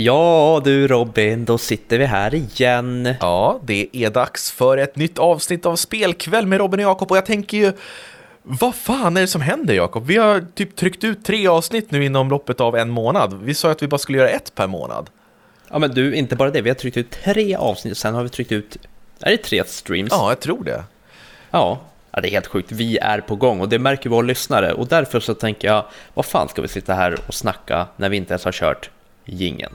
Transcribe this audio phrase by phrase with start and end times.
[0.00, 3.14] Ja du Robin, då sitter vi här igen.
[3.20, 7.16] Ja, det är dags för ett nytt avsnitt av Spelkväll med Robin och Jakob och
[7.16, 7.72] jag tänker ju
[8.42, 10.06] vad fan är det som händer Jakob?
[10.06, 13.40] Vi har typ tryckt ut tre avsnitt nu inom loppet av en månad.
[13.42, 15.10] Vi sa att vi bara skulle göra ett per månad.
[15.70, 18.28] Ja men du, inte bara det, vi har tryckt ut tre avsnitt, sen har vi
[18.28, 18.76] tryckt ut,
[19.20, 20.10] är det tre streams?
[20.10, 20.84] Ja, jag tror det.
[21.50, 21.80] Ja,
[22.10, 22.72] ja det är helt sjukt.
[22.72, 25.84] Vi är på gång och det märker våra lyssnare och därför så tänker jag,
[26.14, 28.90] vad fan ska vi sitta här och snacka när vi inte ens har kört
[29.28, 29.72] gingen?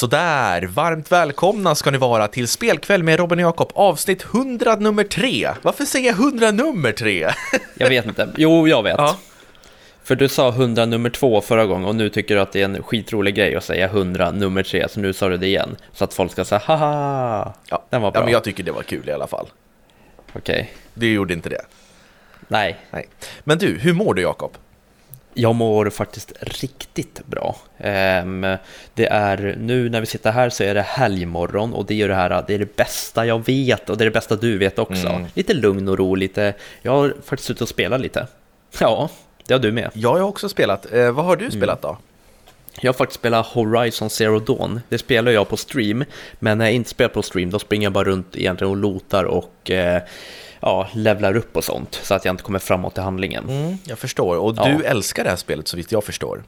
[0.00, 5.04] Sådär, varmt välkomna ska ni vara till Spelkväll med Robin och Jakob, avsnitt 100 nummer
[5.04, 5.48] 3.
[5.62, 7.28] Varför säger jag 100 nummer 3?
[7.74, 8.28] Jag vet inte.
[8.36, 8.94] Jo, jag vet.
[8.98, 9.16] Ja.
[10.04, 12.64] För du sa 100 nummer 2 förra gången och nu tycker du att det är
[12.64, 15.76] en skitrolig grej att säga 100 nummer 3, så nu sa du det igen.
[15.92, 18.20] Så att folk ska säga haha, Ja, den var bra.
[18.20, 19.46] ja men jag tycker det var kul i alla fall.
[20.32, 21.62] Okej, Du gjorde inte det?
[22.48, 22.76] nej.
[22.90, 23.08] Nej.
[23.44, 24.56] Men du, hur mår du Jakob?
[25.34, 27.56] Jag mår faktiskt riktigt bra.
[27.78, 28.46] Ehm,
[28.94, 32.14] det är nu när vi sitter här så är det helgmorgon och det är det
[32.14, 35.06] här, det är det bästa jag vet och det är det bästa du vet också.
[35.08, 35.26] Mm.
[35.34, 36.54] Lite lugn och ro, lite.
[36.82, 38.26] Jag har faktiskt ute och spelat lite.
[38.80, 39.08] Ja,
[39.46, 39.90] det har du med.
[39.92, 40.92] Jag har också spelat.
[40.92, 41.44] Eh, vad har Mm.
[41.50, 41.98] du spelat då?
[42.80, 44.80] Jag har faktiskt spelat Horizon Zero Dawn.
[44.88, 46.04] Det spelar jag på stream,
[46.38, 49.24] men när jag inte spelar på stream då springer jag bara runt egentligen och lotar
[49.24, 50.02] och eh,
[50.60, 53.48] ja, levlar upp och sånt så att jag inte kommer framåt i handlingen.
[53.48, 54.36] Mm, jag förstår.
[54.36, 54.64] Och Ja.
[54.64, 56.42] du älskar det här spelet så vitt jag förstår.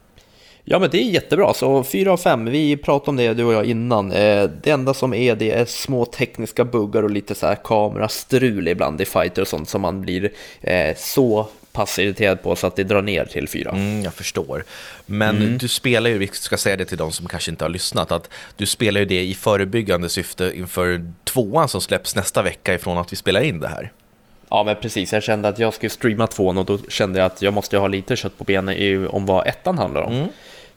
[0.65, 3.53] Ja men det är jättebra, så 4 av 5, vi pratade om det du och
[3.53, 4.11] jag innan.
[4.11, 8.67] Eh, Det enda som är det är små tekniska buggar och lite så här kamerastrul
[8.67, 12.75] ibland i fighter och sånt som man blir eh, så pass irriterad på så att
[12.75, 13.69] det drar ner till 4.
[13.71, 14.63] Mm, jag förstår.
[15.05, 15.57] Men Mm.
[15.57, 18.29] du spelar ju, vi ska säga det till de som kanske inte har lyssnat, att
[18.57, 23.11] du spelar ju det i förebyggande syfte inför tvåan som släpps nästa vecka ifrån att
[23.13, 23.91] vi spelar in det här.
[24.53, 27.41] Ja men precis, jag kände att jag skulle streama tvåan och då kände jag att
[27.41, 30.27] jag måste ha lite kött på benen i, om vad ettan handlar om.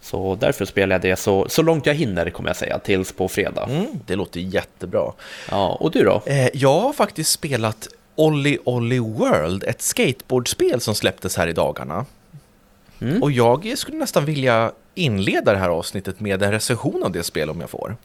[0.00, 3.28] Så därför spelar jag det så, så långt jag hinner kommer jag säga, tills på
[3.28, 3.64] fredag.
[3.70, 5.12] Mm, det låter jättebra.
[5.50, 6.22] Ja, och du då?
[6.26, 12.06] Eh, jag har faktiskt spelat Olly Olly World, ett skateboardspel som släpptes här i dagarna.
[13.00, 13.22] Mm.
[13.22, 17.50] Och jag skulle nästan vilja inleda det här avsnittet med en recension av det spel
[17.50, 17.96] om jag får.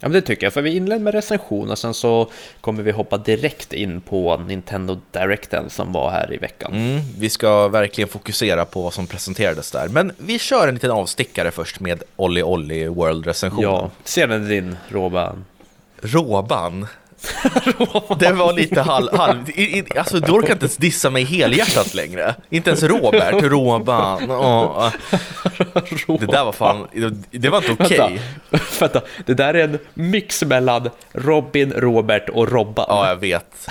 [0.00, 2.30] Ja men det tycker jag, för vi inleder med recension och sen så
[2.60, 6.72] kommer vi hoppa direkt in på Nintendo Directen som var här i veckan.
[6.72, 9.88] Mm, vi ska verkligen fokusera på vad som presenterades där.
[9.88, 13.62] Men vi kör en liten avstickare först med Olly Olly World-recensionen.
[13.62, 15.44] Ja, ser den din Roban?
[16.02, 16.86] Råban.
[18.18, 19.16] Det var lite halv...
[19.16, 22.34] halv i, i, alltså du orkar inte ens dissa mig helhjärtat längre.
[22.50, 24.30] Inte ens Robert, Råban.
[24.30, 24.92] Åh.
[26.20, 26.86] Det där var fan...
[27.30, 28.20] Det var inte okej.
[28.50, 32.86] Vänta, vänta, det där är en mix mellan Robin, Robert och Robban.
[32.88, 33.68] Ja, jag vet.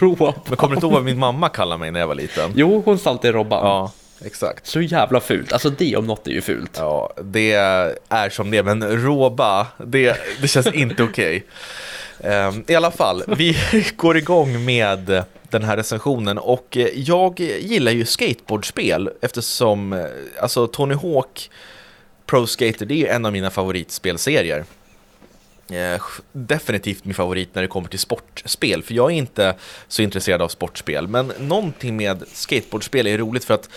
[0.00, 0.32] Roban.
[0.46, 2.52] Men kommer du inte ihåg vad min mamma kallade mig när jag var liten?
[2.54, 3.66] Jo, hon sa alltid Robban.
[3.66, 3.92] Ja,
[4.24, 4.66] exakt.
[4.66, 5.52] Så jävla fult.
[5.52, 6.76] Alltså det om något är ju fult.
[6.78, 7.52] Ja, det
[8.08, 11.36] är som det, men råba, det, det känns inte okej.
[11.36, 11.42] Ehm,
[12.22, 13.56] Ehm, I alla fall, vi
[13.96, 20.04] går igång med den här recensionen och eh, jag gillar ju skateboardspel eftersom eh,
[20.40, 21.50] alltså Tony Hawk
[22.26, 24.64] Pro Skater, det är en av mina favoritspelserier.
[25.70, 29.54] Eh, definitivt min favorit när det kommer till sportspel, för jag är inte
[29.88, 31.08] så intresserad av sportspel.
[31.08, 33.68] Men någonting med skateboardspel är roligt för att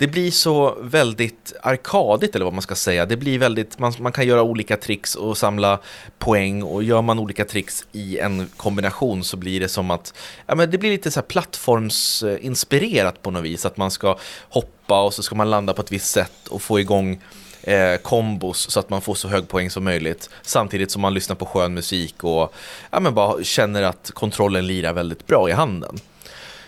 [0.00, 3.06] det blir så väldigt arkadigt eller vad man ska säga.
[3.06, 5.78] Det blir väldigt, man, man kan göra olika tricks och samla
[6.18, 10.14] poäng och gör man olika tricks i en kombination så blir det som att,
[10.46, 13.66] ja men det blir lite så här plattformsinspirerat på något vis.
[13.66, 14.18] Att man ska
[14.48, 17.20] hoppa och så ska man landa på ett visst sätt och få igång
[17.62, 20.30] eh, kombos så att man får så hög poäng som möjligt.
[20.42, 22.54] Samtidigt som man lyssnar på skön musik och
[22.90, 26.00] ja, men bara känner att kontrollen lirar väldigt bra i handen.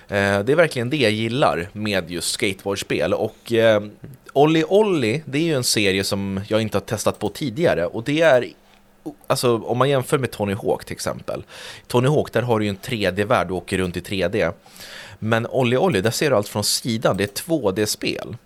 [0.09, 3.15] Eh, det är verkligen det jag gillar med just skateboardspel.
[3.15, 3.83] Och eh,
[4.33, 7.87] Olli Olli, det är ju en serie som jag inte har testat på tidigare.
[7.87, 8.49] Och det är,
[9.27, 11.45] alltså om man jämför med Tony Hawk till exempel.
[11.87, 14.53] Tony Hawk, där har du ju en 3D-värld och åker runt i 3D.
[15.19, 18.37] Men Olli Olli, där ser du allt från sidan, det är 2D-spel.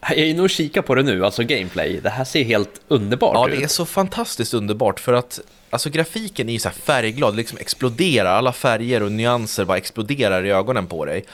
[0.00, 2.00] Jag är inne och kikar på det nu, alltså gameplay.
[2.02, 3.58] Det här ser helt underbart Ja, ut.
[3.58, 5.40] det är så fantastiskt underbart för att
[5.70, 10.44] alltså grafiken är ju så här färgglad, liksom exploderar, alla färger och nyanser bara exploderar
[10.46, 11.24] i ögonen på dig.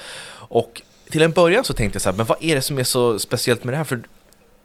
[0.49, 2.85] Och till en början så tänkte jag så här, men vad är det som är
[2.85, 3.85] så speciellt med det här?
[3.85, 4.01] För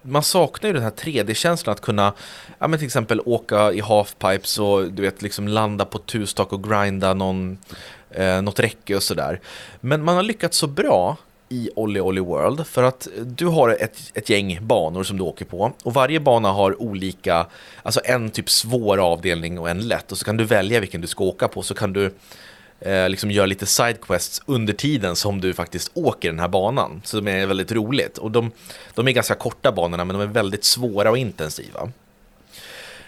[0.01, 2.13] man saknar ju den här 3D-känslan att kunna,
[2.59, 6.63] ja men till exempel åka i halfpipes och du vet liksom landa på tustak och
[6.69, 7.57] grinda någon,
[8.11, 9.39] eh, något räcke och sådär.
[9.79, 11.17] Men man har lyckats så bra
[11.49, 15.45] i Olli Olli World för att du har ett, ett gäng banor som du åker
[15.45, 17.45] på och varje bana har olika,
[17.83, 21.07] alltså en typ svår avdelning och en lätt och så kan du välja vilken du
[21.07, 22.13] ska åka på så kan du
[22.79, 27.01] eh, liksom göra lite sidequests under tiden som du faktiskt åker den här banan.
[27.05, 28.17] Så det är väldigt roligt.
[28.17, 28.51] Och de,
[28.95, 31.91] de är ganska korta banorna men de är väldigt svåra och intensiva.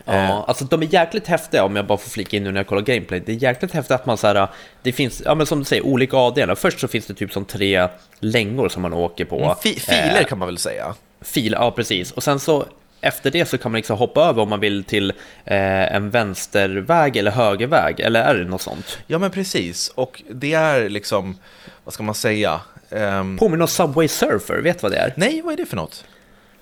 [0.05, 0.31] Ja, eh.
[0.31, 2.81] alltså de är jäkligt häftiga om jag bara får flika in nu när jag kollar
[2.81, 3.19] gameplay.
[3.25, 4.47] Det är jäkligt häftigt att man så här,
[4.81, 6.55] det finns, ja men som du säger, olika avdelningar.
[6.55, 7.87] Först så finns det typ som tre
[8.19, 9.43] längor som man åker på.
[9.43, 10.95] Mm, fi filer eh, kan man väl säga?
[11.21, 12.11] Filer, ja precis.
[12.11, 12.65] Och sen så
[13.01, 15.09] efter det så kan man liksom hoppa över om man vill till
[15.45, 18.97] eh, en vänsterväg eller högerväg, eller är det något sånt?
[19.07, 21.37] Ja men precis, och det är liksom,
[21.83, 22.61] vad ska man säga?
[22.89, 23.37] Um...
[23.37, 25.13] Påminner om Subway Surfer, vet du vad det är?
[25.17, 26.05] Nej, vad är det för något?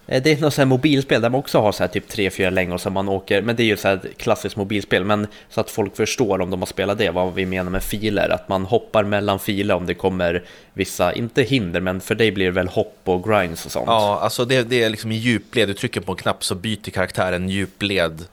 [0.10, 2.50] Eh, det är något så här mobilspel där man också har så här typ 3-4
[2.50, 5.70] längor som man åker, men det är ju så här klassiskt mobilspel, men så att
[5.70, 9.04] folk förstår om de har spelat det, vad vi menar med filer, att man hoppar
[9.04, 13.00] mellan filer om det kommer vissa, inte hinder, men för dig blir det väl hopp
[13.04, 13.88] och grinds och sånt.
[13.88, 16.92] Ja, alltså det, det är liksom i djupled, du trycker på en knapp så byter
[16.92, 18.26] karaktären djupled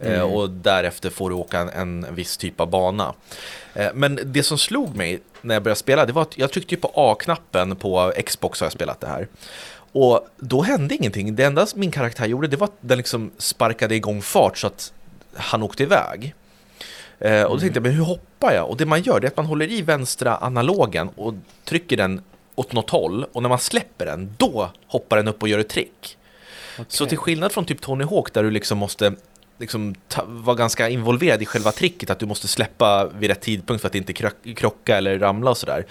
[0.00, 0.30] eh, mm.
[0.30, 3.14] och därefter får du åka en, en viss typ av bana.
[3.74, 6.76] Eh, men det som slog mig när jag började spela, det var att jag tryckte
[6.76, 9.28] på A-knappen på Xbox har jag spelat det här.
[9.94, 11.36] Och då hände ingenting.
[11.36, 14.92] Det enda min karaktär gjorde det var att den liksom sparkade igång fart så att
[15.34, 16.34] han åkte iväg.
[17.18, 18.70] Eh, och då tänkte jag, men hur hoppar jag?
[18.70, 22.22] Och det man gör det är att man håller i vänstra analogen och trycker den
[22.54, 23.24] åt något håll.
[23.32, 26.18] Och när man släpper den, då hoppar den upp och gör ett trick.
[26.74, 26.84] Okay.
[26.88, 29.14] Så till skillnad från typ Tony Hawk där du liksom måste
[29.58, 29.94] liksom
[30.26, 33.94] vara ganska involverad i själva tricket, att du måste släppa vid rätt tidpunkt för att
[33.94, 34.12] inte
[34.54, 35.86] krocka eller ramla och sådär.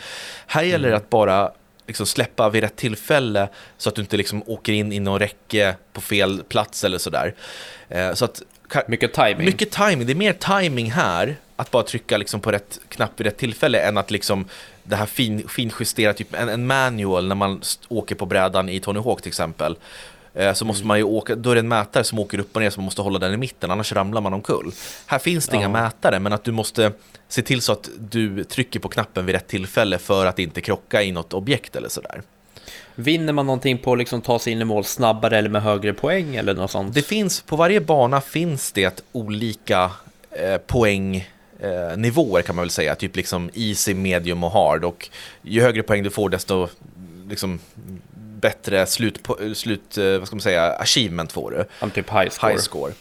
[0.47, 1.03] Här gäller det mm.
[1.03, 1.51] att bara
[1.88, 5.75] liksom släppa vid rätt tillfälle så att du inte liksom åker in i någon räcke
[5.94, 7.35] på fel plats eller sådär.
[7.89, 8.41] Eh, så att,
[8.88, 9.45] mycket timing.
[9.45, 10.07] Mycket timing.
[10.07, 13.80] Det är mer timing här, att bara trycka liksom på rätt knapp vid rätt tillfälle,
[13.80, 14.45] än att liksom
[14.83, 19.00] det här fin, finjustera, typ en, en manual när man åker på brädan i Tony
[19.00, 19.75] Hawk till exempel.
[20.33, 20.88] Eh, så måste mm.
[20.88, 22.85] man ju åka, då är det en mätare som åker upp och ner så man
[22.85, 24.71] måste hålla den i mitten, annars ramlar man omkull.
[25.06, 25.59] Här finns det ja.
[25.59, 26.91] inga mätare, men att du måste
[27.27, 31.03] se till så att du trycker på knappen vid rätt tillfälle för att inte krocka
[31.03, 32.21] i något objekt eller sådär.
[32.95, 35.94] Vinner man någonting på att liksom ta sig in i mål snabbare eller med högre
[35.94, 36.94] poäng eller något sånt?
[36.94, 39.91] Det finns, på varje bana finns det olika
[40.31, 45.09] eh, poäng eh, nivåer kan man väl säga, typ liksom easy, medium och hard och
[45.41, 46.68] ju högre poäng du får desto
[47.30, 47.59] liksom
[48.44, 49.19] bättre slut,
[49.54, 51.66] slut eh, vad ska man säga, achievement får du.
[51.80, 52.51] Ja, typ high score.
[52.51, 52.94] High score.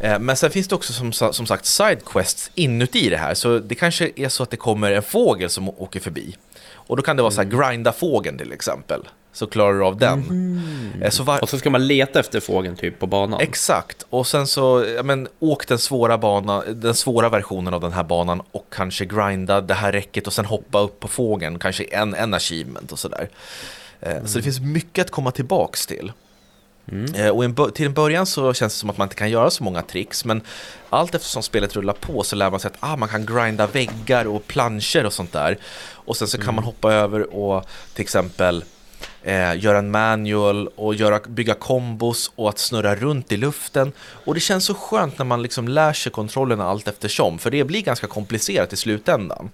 [0.00, 3.74] Eh, men sen finns det också som, som sagt sidequests inuti det här, så det
[3.74, 6.36] kanske är så att det kommer en fågel som åker förbi.
[6.88, 7.58] Och då kan det vara så här, mm.
[7.58, 9.08] grinda fågeln till exempel.
[9.32, 10.22] Så klarar du av den.
[10.22, 11.10] Mm.
[11.10, 11.42] Så var...
[11.42, 13.40] Och så ska man leta efter fågeln typ på banan.
[13.40, 17.92] Exakt, och sen så, ja men åk den svåra banan, den svåra versionen av den
[17.92, 21.84] här banan och kanske grinda det här räcket och sen hoppa upp på fågeln, kanske
[21.84, 23.28] en, en achievement och sådär.
[24.00, 24.26] Mm.
[24.26, 26.12] Så det finns mycket att komma tillbaks till.
[26.92, 27.14] Mm.
[27.14, 29.64] Eh, och till en början så känns det som att man inte kan göra så
[29.64, 30.40] många tricks men
[30.90, 34.24] allt eftersom spelet rullar på så lär man sig att ah, man kan grinda väggar
[34.24, 35.58] och planscher och sånt där.
[35.92, 36.54] Och sen så kan mm.
[36.54, 37.64] man hoppa över och
[37.94, 38.64] till exempel
[39.22, 43.92] eh, göra en manual och göra, bygga kombos och att snurra runt i luften.
[43.98, 47.64] Och det känns så skönt när man liksom lär sig kontrollerna allt eftersom för det
[47.64, 49.50] blir ganska komplicerat i slutändan.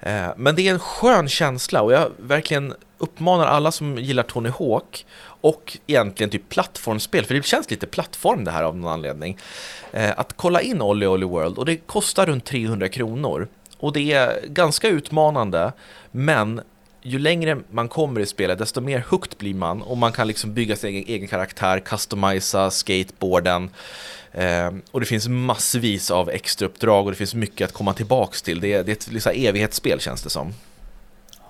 [0.00, 4.48] Eh, men det är en skön känsla och jag verkligen uppmanar alla som gillar Tony
[4.48, 5.06] Hawk
[5.40, 9.38] och egentligen typ plattformsspel, för det känns lite plattform det här av någon anledning,
[9.92, 13.48] eh, att kolla in Olly Olly World och det kostar runt 300 kronor.
[13.78, 15.72] Och det är ganska utmanande,
[16.10, 16.60] men
[17.02, 20.54] ju längre man kommer i spelet desto mer hooked blir man och man kan liksom
[20.54, 23.70] bygga sin egen, egen karaktär, customisa skateboarden
[24.32, 28.42] eh, och det finns massvis av extra uppdrag och det finns mycket att komma tillbaks
[28.42, 28.60] till.
[28.60, 30.54] Det är, det är ett liksom, evighetsspel känns det som.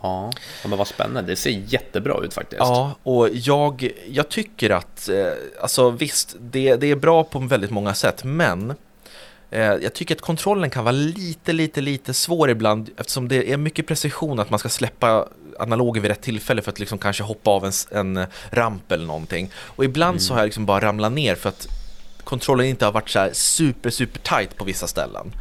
[0.04, 0.30] Ja,
[0.68, 1.32] men vad spännande.
[1.32, 2.61] Det ser jättebra ut faktiskt.
[2.61, 5.26] Ja, och jag, jag tycker att, eh,
[5.62, 8.75] alltså visst, det, det är bra på väldigt många sätt, men
[9.50, 13.56] eh, jag tycker att kontrollen kan vara lite, lite, lite svår ibland eftersom det är
[13.56, 17.50] mycket precision att man ska släppa analogen vid rätt tillfälle för att liksom kanske hoppa
[17.50, 17.73] av en,
[18.16, 19.50] en ramp eller någonting.
[19.56, 20.20] Och ibland mm.
[20.20, 21.66] så har jag liksom bara ramlat ner för att
[22.25, 25.32] kontrollen inte har varit så super, super tight på vissa ställen.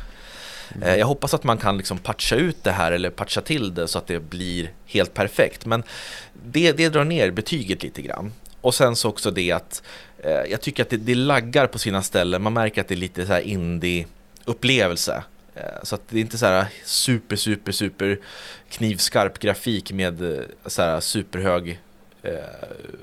[0.76, 1.00] Mm.
[1.00, 3.98] Jag hoppas att man kan liksom patcha ut det här eller patcha till det så
[3.98, 5.66] att det blir helt perfekt.
[5.66, 5.84] Men
[6.46, 8.34] det, det drar ner betyget lite grann.
[8.62, 9.84] Och sen så också det att
[10.18, 12.42] eh, jag tycker att det, det laggar på sina ställen.
[12.42, 15.24] Man märker att det är lite så här indie-upplevelse.
[15.56, 18.20] Eh, så att det är inte så här super, super, super
[18.70, 21.80] knivskarp grafik med så här superhög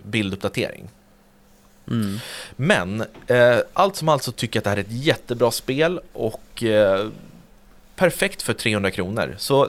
[0.02, 0.88] bilduppdatering.
[1.90, 2.18] Mm.
[2.56, 6.00] Men eh, allt som allt så tycker jag att det här är ett jättebra spel
[6.12, 7.08] och eh,
[8.00, 9.34] perfekt för 300 kronor.
[9.38, 9.68] Så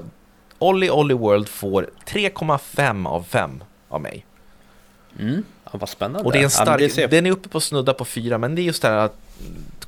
[0.59, 4.25] Olly Olly World får 3,5 av 5 av mig.
[5.19, 5.43] Mm.
[5.63, 6.25] Ja, vad spännande.
[6.25, 8.37] Och det är en Ja, stark, det ser- den är uppe på snudda på 4
[8.37, 9.09] men det är just det här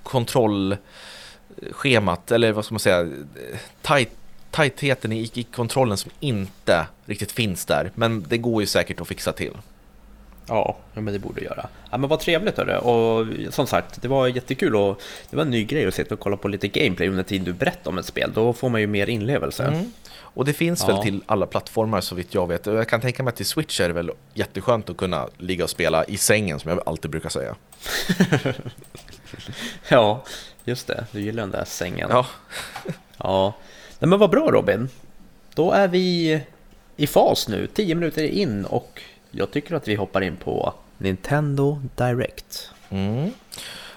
[0.04, 3.08] kontrollschemat, eller vad ska man säga,
[3.82, 4.10] tight,
[4.52, 7.92] tajtheten i, i kontrollen som inte riktigt finns där.
[7.96, 9.54] Men det går ju säkert att fixa till.
[10.48, 11.68] Ja, men det borde göra.
[11.92, 12.78] Ja, men vad trevligt hörru.
[12.78, 16.20] Och som sagt, det var jättekul och det var en ny grej att sitta och
[16.20, 18.32] kolla på lite gameplay under tiden du berättar om ett spel.
[18.36, 19.64] Då får man ju mer inlevelse.
[19.64, 19.92] Mm.
[20.16, 20.94] Och det finns Ja.
[20.96, 22.66] väl till alla plattformar så vitt jag vet.
[22.66, 25.70] Jag kan tänka mig att till Switch är det väl jätteskönt att kunna ligga och
[25.70, 27.56] spela i sängen som jag alltid brukar säga.
[29.90, 30.24] Ja,
[30.64, 31.06] just det.
[31.12, 32.08] Du gillar den där sängen.
[32.12, 32.26] Ja,
[33.18, 33.54] Ja.
[34.00, 34.90] Nej, men vad bra Robin.
[35.56, 36.42] Då är vi
[36.98, 39.02] i fas nu, 10 minuter in och
[39.36, 42.70] jag tycker att vi hoppar in på Nintendo Direct.
[42.90, 43.32] Mm.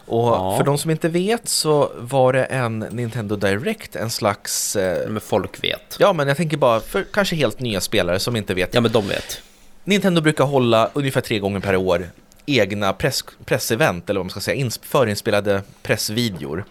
[0.08, 0.56] Och Ja.
[0.56, 4.76] för de som inte vet så var det en Nintendo Direct, en slags...
[4.76, 5.96] Eh, Men folk vet.
[5.98, 8.74] ja, men jag tänker bara för kanske helt nya spelare som inte vet.
[8.74, 9.42] Ja, men de vet.
[9.84, 12.08] Nintendo brukar hålla ungefär tre gånger per år
[12.46, 16.64] egna press, pressevent, eller vad man ska säga, ins, förinspelade pressvideor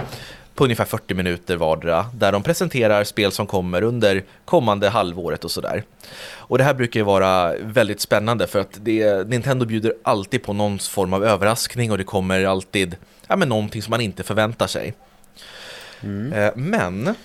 [0.56, 5.52] på ungefär 40 minuter vardera, där de presenterar spel som kommer under kommande halvåret och
[5.52, 5.84] sådär.
[6.34, 10.54] Och det här brukar ju vara väldigt spännande för att det, Nintendo bjuder alltid på
[10.54, 12.96] någon form av överraskning och det kommer alltid
[13.28, 14.94] ja, men någonting som man inte förväntar sig.
[16.36, 17.16] Eh, Men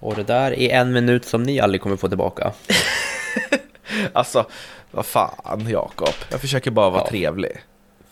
[0.00, 2.52] Och det där är en minut som ni aldrig kommer få tillbaka.
[4.12, 4.46] alltså,
[4.90, 7.08] vad fan Jakob, jag försöker bara vara Ja.
[7.10, 7.58] trevlig.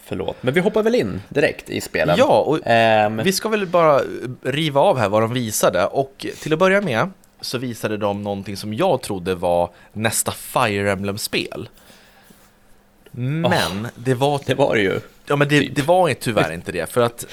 [0.08, 2.14] Förlåt, men vi hoppar väl in direkt i spelen.
[2.18, 4.00] Ja, och Ehm, Vi ska väl bara
[4.42, 7.10] riva av här vad de visade och till att börja med
[7.40, 11.68] så visade de någonting som jag trodde var nästa Fire Emblem-spel.
[13.10, 15.00] Men det var, det var det ju.
[15.26, 15.76] ja, men det, typ.
[15.76, 17.26] det var tyvärr inte det för att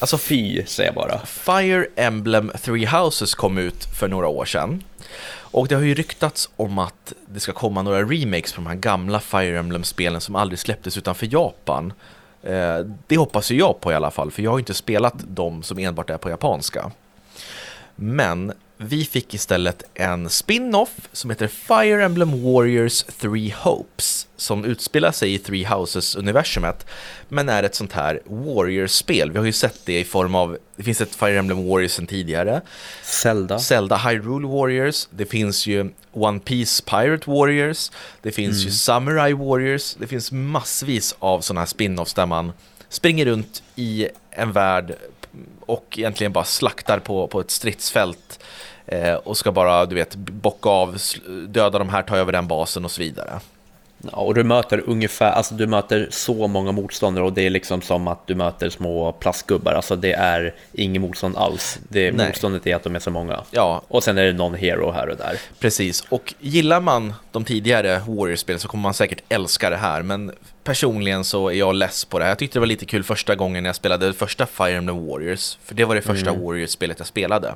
[0.00, 1.18] Alltså fy, säger jag bara.
[1.26, 4.82] Fire Emblem Three Houses kom ut för några år sedan.
[5.50, 8.74] Och det har ju ryktats om att det ska komma några remakes på de här
[8.74, 11.92] gamla Fire Emblem-spelen som aldrig släpptes utanför Japan.
[12.42, 15.14] Eh, det hoppas ju jag på i alla fall, för jag har ju inte spelat
[15.28, 16.90] de som enbart är på japanska.
[17.94, 25.12] Men vi fick istället en spin-off som heter Fire Emblem Warriors Three Hopes som utspelar
[25.12, 26.86] sig i Three Houses-universumet
[27.28, 29.30] men är ett sånt här Warriors-spel.
[29.30, 32.06] Vi har ju sett det i form av, det finns ett Fire Emblem Warriors sedan
[32.06, 32.60] tidigare,
[33.02, 33.58] Zelda.
[33.58, 37.90] Zelda Hyrule Warriors, det finns ju One Piece Pirate Warriors,
[38.22, 42.52] det finns ju Samurai Warriors, det finns massvis av sådana här spin-offs där man
[42.88, 44.96] springer runt i en värld
[45.60, 48.44] och egentligen bara slaktar på, på ett stridsfält
[48.86, 50.98] eh, och ska bara, du vet, bocka av,
[51.48, 53.40] döda de här, ta över den basen och så vidare.
[54.12, 57.82] Ja, och du möter ungefär, alltså du möter så många motståndare och det är liksom
[57.82, 59.72] som att du möter små plastgubbar.
[59.72, 61.78] Alltså det är ingen motstånd alls.
[61.88, 62.26] Det Nej.
[62.26, 63.44] motståndet är att de är så många.
[63.50, 65.38] Ja, Och sen är det någon hero här och där.
[65.58, 70.32] Precis, och gillar man de tidigare Warriors-spelen så kommer man säkert älska det här, men
[70.64, 72.30] personligen så är jag less på det här.
[72.30, 75.74] Jag tyckte det var lite kul första gången jag spelade första Fire Emblem Warriors, för
[75.74, 77.54] det var det första Warriors-spelet jag spelade.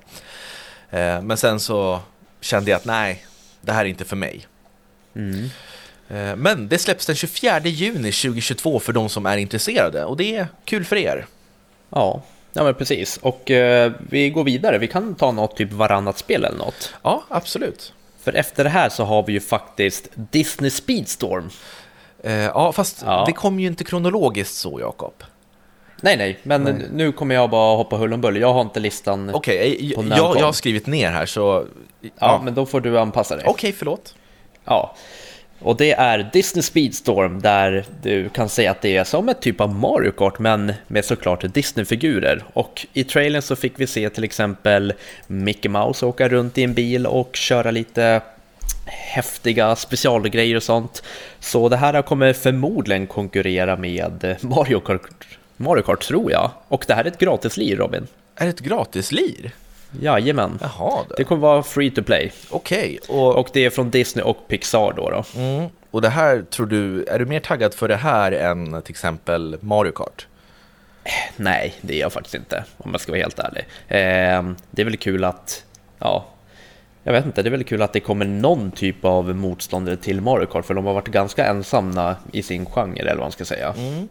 [0.90, 2.00] Eh, men sen så
[2.40, 3.24] kände jag att nej,
[3.60, 4.46] det här är inte för mig.
[5.16, 5.48] Mm.
[6.12, 10.36] Eh, men det släpps den 24 juni 2022 för de som är intresserade, och det
[10.36, 11.26] är kul för er.
[11.90, 13.16] Ja, ja men precis.
[13.16, 14.78] Och eh, vi går vidare.
[14.78, 16.94] Vi kan ta något typ varannat spel eller något.
[17.02, 17.92] Ja, absolut.
[18.22, 21.50] För efter det här så har vi ju faktiskt Disney Speedstorm.
[22.22, 23.24] Eh, ja, fast Ja.
[23.26, 25.14] det kom ju inte kronologiskt så, Jakob.
[26.00, 28.36] Nej, nej, men nu kommer jag bara hoppa hull om bull.
[28.36, 29.30] Jag har inte listan.
[29.34, 31.66] Okej, På jag, jag, jag har skrivit ner här så...
[32.18, 33.44] ja, men då får du anpassa dig.
[33.48, 34.14] Okej, förlåt.
[34.64, 34.94] Ja,
[35.62, 39.60] och det är Disney Speedstorm där du kan säga att det är som ett typ
[39.60, 42.44] av Mario Kart men med såklart Disney-figurer.
[42.52, 44.92] Och i trailern så fick vi se till exempel
[45.26, 48.20] Mickey Mouse åka runt i en bil och köra lite
[48.86, 51.02] häftiga specialgrejer och sånt.
[51.40, 56.50] Så det här kommer förmodligen konkurrera med Mario Kart, Mario Kart tror jag.
[56.68, 58.06] Och det här är ett gratislir Robin.
[58.36, 59.52] Är det ett gratislir?
[60.00, 60.58] Jajamän.
[60.62, 61.24] Jaha, Det det.
[61.24, 62.32] kommer vara free to play.
[62.50, 62.98] okej.
[63.08, 65.10] Och, Och det är från Disney och Pixar då.
[65.10, 65.24] då.
[65.40, 68.92] mm, och det här, tror du, är du mer taggad för det här än till
[68.92, 70.26] exempel Mario Kart?
[71.36, 73.64] Nej, det är jag faktiskt inte, om jag ska vara helt ärlig.
[73.88, 75.64] Eh, det är väl kul att,
[75.98, 76.24] ja,
[77.04, 80.20] jag vet inte, det är väl kul att det kommer någon typ av motståndare till
[80.20, 83.44] Mario Kart, för de har varit ganska ensamma i sin genre, eller vad man ska
[83.44, 83.68] säga.
[83.68, 84.02] Eh,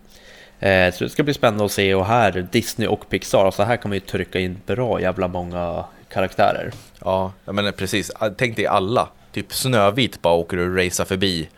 [0.94, 3.90] så det ska bli spännande att se, och här, Disney och Pixar, så här kan
[3.90, 6.72] man ju trycka in bra jävla många karaktärer.
[7.00, 8.12] Ja, menar precis.
[8.38, 9.10] Tänk dig alla.
[9.32, 11.50] Typ Snövit bara åker och racear förbi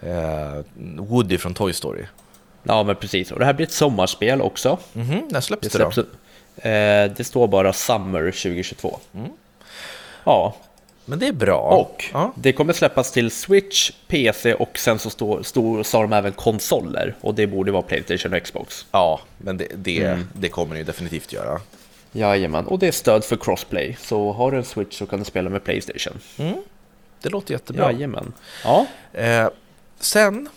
[0.00, 0.62] eh,
[0.98, 2.04] Woody från Toy Story.
[2.62, 3.32] Ja, men precis.
[3.32, 4.78] Och det här blir ett sommarspel också.
[4.92, 5.90] Mhm, när släpps Det, det, då?
[5.90, 6.08] släpps,
[6.56, 8.98] eh, det står bara Summer 2022.
[10.24, 10.54] Ja,
[11.04, 11.60] Men det är bra.
[11.60, 12.32] och Ja.
[12.36, 17.14] det kommer släppas till Switch, PC och sen så står, står, sa de även konsoler.
[17.20, 18.86] Och det borde vara Playstation och Xbox.
[18.90, 20.28] Ja, men det, det, Mm.
[20.32, 21.60] det kommer ni ju definitivt göra.
[22.12, 23.96] Jajamän, och det är stöd för crossplay.
[24.00, 26.18] Så har du en Switch så kan du spela med Playstation.
[27.22, 27.92] Det låter jättebra.
[27.92, 28.32] Jajamän.
[28.64, 29.48] Ja, Eh,
[30.00, 30.48] sen,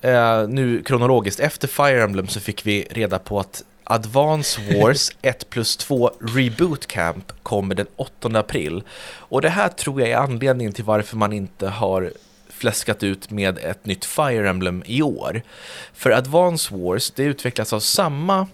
[0.00, 5.50] eh, nu kronologiskt, efter Fire Emblem så fick vi reda på att Advance Wars 1
[5.50, 8.82] plus 2 Reboot Camp kommer den 8 april.
[9.02, 12.12] Och det här tror jag är anledningen till varför man inte har
[12.48, 15.42] fläskat ut med ett nytt Fire Emblem i år.
[15.92, 18.46] För Advance Wars, det utvecklas av samma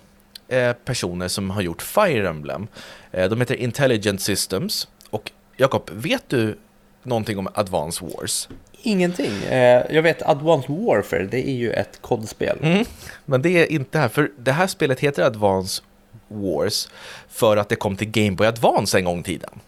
[0.49, 2.67] eh, personer som har gjort Fire Emblem.
[3.11, 4.89] Eh, de heter Intelligent Systems.
[5.11, 6.59] Och Jakob, vet du
[7.03, 8.49] någonting om Advance Wars?
[8.83, 9.45] Ingenting.
[9.45, 12.59] Eh, jag vet Advanced Warfare, det är ju ett kodspel.
[12.63, 12.85] Mm.
[13.25, 15.83] Men det är inte här, för det här spelet heter Advance
[16.29, 16.89] Wars
[17.29, 19.61] för att det kom till Game Boy Advance en gång i tiden.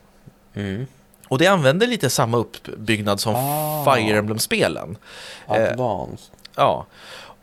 [0.54, 0.86] Mm.
[1.28, 3.94] Och det använder lite samma uppbyggnad som Ah.
[3.94, 4.96] Fire Emblem-spelen.
[5.46, 6.30] Advanced.
[6.56, 6.86] Ja,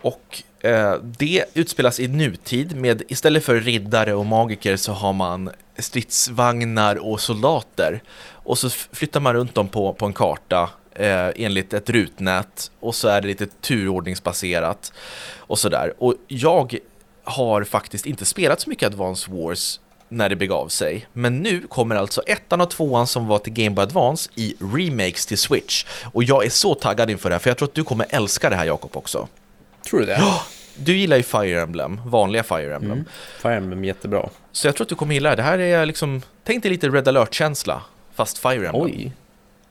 [0.02, 5.50] och eh, det utspelas i nutid med istället för riddare och magiker så har man
[5.78, 8.02] stridsvagnar och soldater.
[8.30, 12.96] Och så flyttar man runt dem på, på en karta eh, enligt ett rutnät och
[12.96, 14.94] så är det lite turordningsbaserat
[15.38, 15.94] och sådär.
[15.98, 16.78] Och jag
[17.24, 21.08] har faktiskt inte spelat så mycket Advance Wars när det begav sig.
[21.14, 25.26] Men nu kommer alltså ettan och tvåan som var till Game Boy Advance i remakes
[25.26, 25.86] till Switch.
[26.14, 28.50] Och jag är så taggad inför det här, för jag tror att du kommer älska
[28.50, 29.28] det här Jakob också.
[29.90, 30.22] Tror du det?
[30.76, 32.92] Du gillar ju Fire Emblem, vanliga Fire Emblem.
[32.92, 33.06] Mm.
[33.42, 34.30] Fire Emblem är jättebra.
[34.52, 35.36] Så jag tror att du kommer gilla det.
[35.36, 37.82] Det här är liksom, tänk dig lite Red alert-känsla,
[38.14, 38.76] fast Fire Emblem.
[38.76, 39.12] Oj.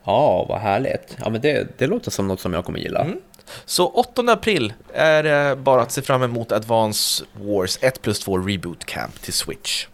[0.07, 1.17] Ja, vad härligt.
[1.25, 3.01] Ja, men det, det låter som något som jag kommer gilla.
[3.01, 3.21] Mm.
[3.65, 8.39] Så 8 april är det bara att se fram emot Advance Wars 1 plus 2
[8.39, 9.87] Reboot Camp till Switch.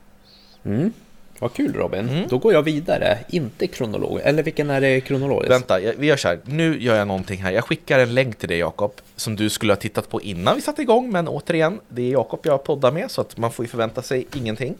[0.64, 0.92] Mm.
[1.38, 2.08] Vad kul Robin.
[2.08, 2.28] Mm.
[2.28, 3.18] Då går jag vidare.
[3.28, 4.20] Inte kronolog.
[4.24, 5.52] Eller vilken är det kronologiskt?
[5.52, 6.38] Vänta, jag- vi gör så här.
[6.44, 7.50] Nu gör jag någonting här.
[7.52, 10.60] Jag skickar en länk till dig Jakob, som du skulle ha tittat på innan vi
[10.62, 11.10] satte igång.
[11.12, 14.26] Men återigen, det är Jakob jag poddar med, så att man får ju förvänta sig
[14.34, 14.74] ingenting.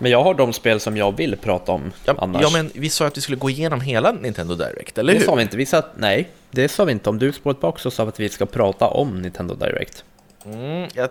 [0.00, 2.42] Men jag har de spel som jag vill prata om Ja, annars.
[2.42, 5.26] ja men vi sa att vi skulle gå igenom hela Nintendo Direct, eller det hur?
[5.26, 5.56] sa vi inte.
[5.56, 7.10] Vi sa, nej, det sa vi inte.
[7.10, 10.04] Om du spårat bak så sa vi att vi ska prata om Nintendo Direct.
[10.44, 11.10] Mm, jag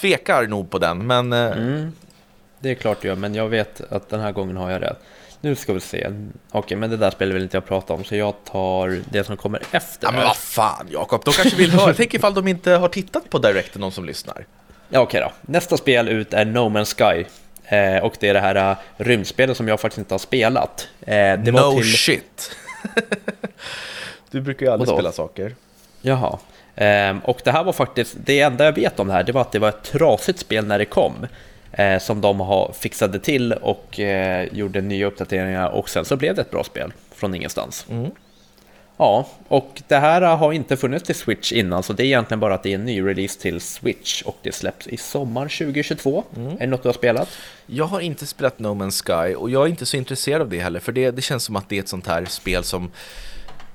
[0.00, 1.92] tvekar nog på den, men eh, Mm.
[2.60, 4.98] Det är klart du gör, men jag vet att den här gången har jag rätt.
[5.40, 6.08] Nu ska vi se.
[6.50, 9.36] Okej, men det där spelet vill inte jag prata om, så jag tar det som
[9.36, 10.06] kommer efter.
[10.06, 11.94] Ja men vad fan Jakob, de kanske vill höra.
[11.94, 14.46] Tänk ifall de inte har tittat på Directen, någon som lyssnar.
[14.88, 15.32] Ja, okej då.
[15.52, 17.24] Nästa spel ut är No Man's Sky.
[17.64, 20.88] Eh, och det är det här uh, rymdspelet som jag faktiskt inte har spelat.
[21.00, 21.92] Eh, det var no till...
[21.92, 22.56] shit.
[24.30, 24.98] du brukar ju aldrig Vadå?
[24.98, 25.54] spela saker.
[26.00, 26.38] Jaha.
[26.76, 29.40] Ehm, och det här var faktiskt, det enda jag vet om det här, det var
[29.40, 31.26] att det var ett trasigt spel när det kom.
[31.72, 36.34] Eh, som de har fixade till och eh, gjorde nya uppdateringar och sen så blev
[36.34, 37.86] det ett bra spel från ingenstans.
[37.90, 38.10] Mm.
[39.02, 42.54] Ja, och det här har inte funnits till Switch innan, så det är egentligen bara
[42.54, 46.24] att det är en ny release till Switch och det släpps i sommar 2022.
[46.36, 47.28] Är det något du har spelat?
[47.66, 50.60] Jag har inte spelat No Man's Sky och jag är inte så intresserad av det
[50.60, 52.90] heller för det, det känns som att det är ett sånt här spel som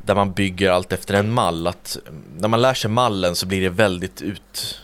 [0.05, 1.67] där man bygger allt efter en mall.
[1.67, 4.79] Att mm, när man lär sig mallen så blir det väldigt ut,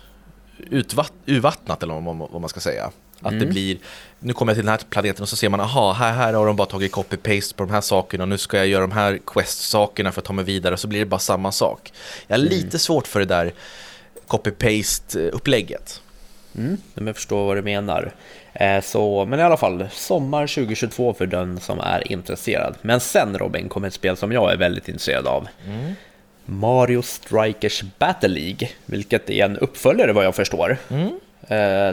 [0.57, 2.91] utvatt, urvattnat eller vad man, vad man ska säga.
[3.23, 3.49] Att det Mm.
[3.49, 3.77] blir,
[4.19, 6.45] nu kommer jag till den här planeten och så ser man, aha, här, här har
[6.47, 9.19] de bara tagit copy-paste på de här sakerna och nu ska jag göra de här
[9.25, 11.93] quest-sakerna för att ta mig vidare och så blir det bara samma sak.
[12.27, 13.53] Jag har lite svårt för det där
[14.27, 16.01] copy-paste-upplägget.
[16.57, 18.13] Mm, jag förstår vad du menar.
[18.53, 22.75] Eh, så, men i alla fall, sommar 2022 för den som är intresserad.
[22.81, 25.47] Men sen Robin kommer ett spel som jag är väldigt intresserad av.
[26.45, 30.77] Mario Strikers Battle League, vilket är en uppföljare vad jag förstår.
[30.89, 31.07] Eh,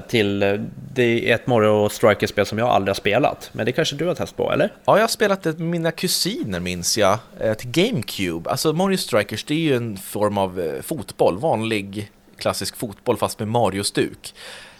[0.08, 0.52] till, eh,
[0.92, 4.14] det är ett Mario Strikers-spel som jag aldrig har spelat, men det kanske du har
[4.14, 4.72] testat på, eller?
[4.84, 8.50] Ja, jag har spelat det med mina kusiner minns jag, eh, till GameCube.
[8.50, 13.38] Alltså Mario Strikers, det är ju en form av eh, fotboll, vanlig klassisk fotboll fast
[13.38, 14.34] med Mario-stuk.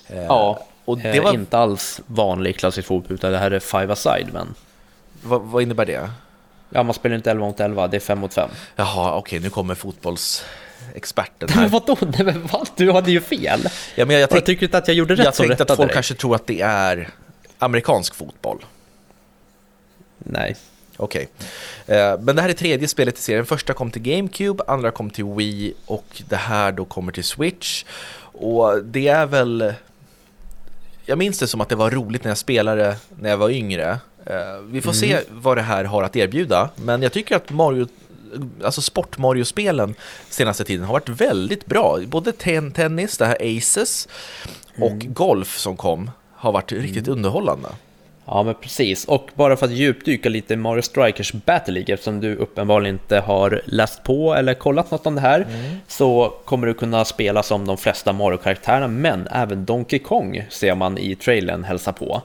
[0.07, 3.61] Eh, Ja, och det eh, var, inte alls vanlig klassisk fotboll, utan det här är
[3.61, 4.55] five aside men
[5.23, 6.11] vad, vad innebär det?
[6.71, 8.51] Ja, man spelar inte 11 mot 11, det är 5 mot 5.
[8.77, 10.61] Jaha, okej, nu kommer fotbollsexperten
[11.41, 11.69] Men här.
[11.69, 11.97] vadå?
[12.01, 12.69] Nej, men vad?
[12.77, 13.61] Du hade ju fel!
[13.95, 15.89] Ja, men jag, Jag tänk, tycker inte att jag gjorde rätt jag tänkte att folk
[15.89, 15.95] dig.
[15.95, 17.09] kanske tror att det är
[17.59, 18.65] amerikansk fotboll.
[20.19, 20.57] Nej.
[20.97, 21.29] Okej.
[21.87, 23.47] Eh, Men det här är tredje spelet i serien.
[23.47, 27.85] Första kom till GameCube, andra kom till Wii och det här då kommer till Switch.
[28.23, 29.75] Och det är väl...
[31.07, 33.99] Jag minns det som att det var roligt när jag spelade när jag var yngre.
[34.27, 36.71] Eh, Vi får se vad det här har att erbjuda.
[36.77, 37.89] Men jag tycker att Mario
[38.65, 39.95] alltså sport-Mario-spelen
[40.31, 41.99] senaste tiden har varit väldigt bra.
[42.07, 44.09] Både ten tennis, det här Aces,
[44.79, 45.13] och Mm.
[45.15, 47.69] golf som kom har varit riktigt underhållande.
[48.27, 49.05] Ja, men precis.
[49.05, 53.19] Och bara för att djupdyka lite i Mario Strikers Battle League, eftersom du uppenbarligen inte
[53.21, 55.47] har läst på eller kollat något om det här,
[55.89, 60.99] så kommer du kunna spela som de flesta Mario-karaktärerna, men även Donkey Kong ser man
[60.99, 62.23] i trailern hälsa på.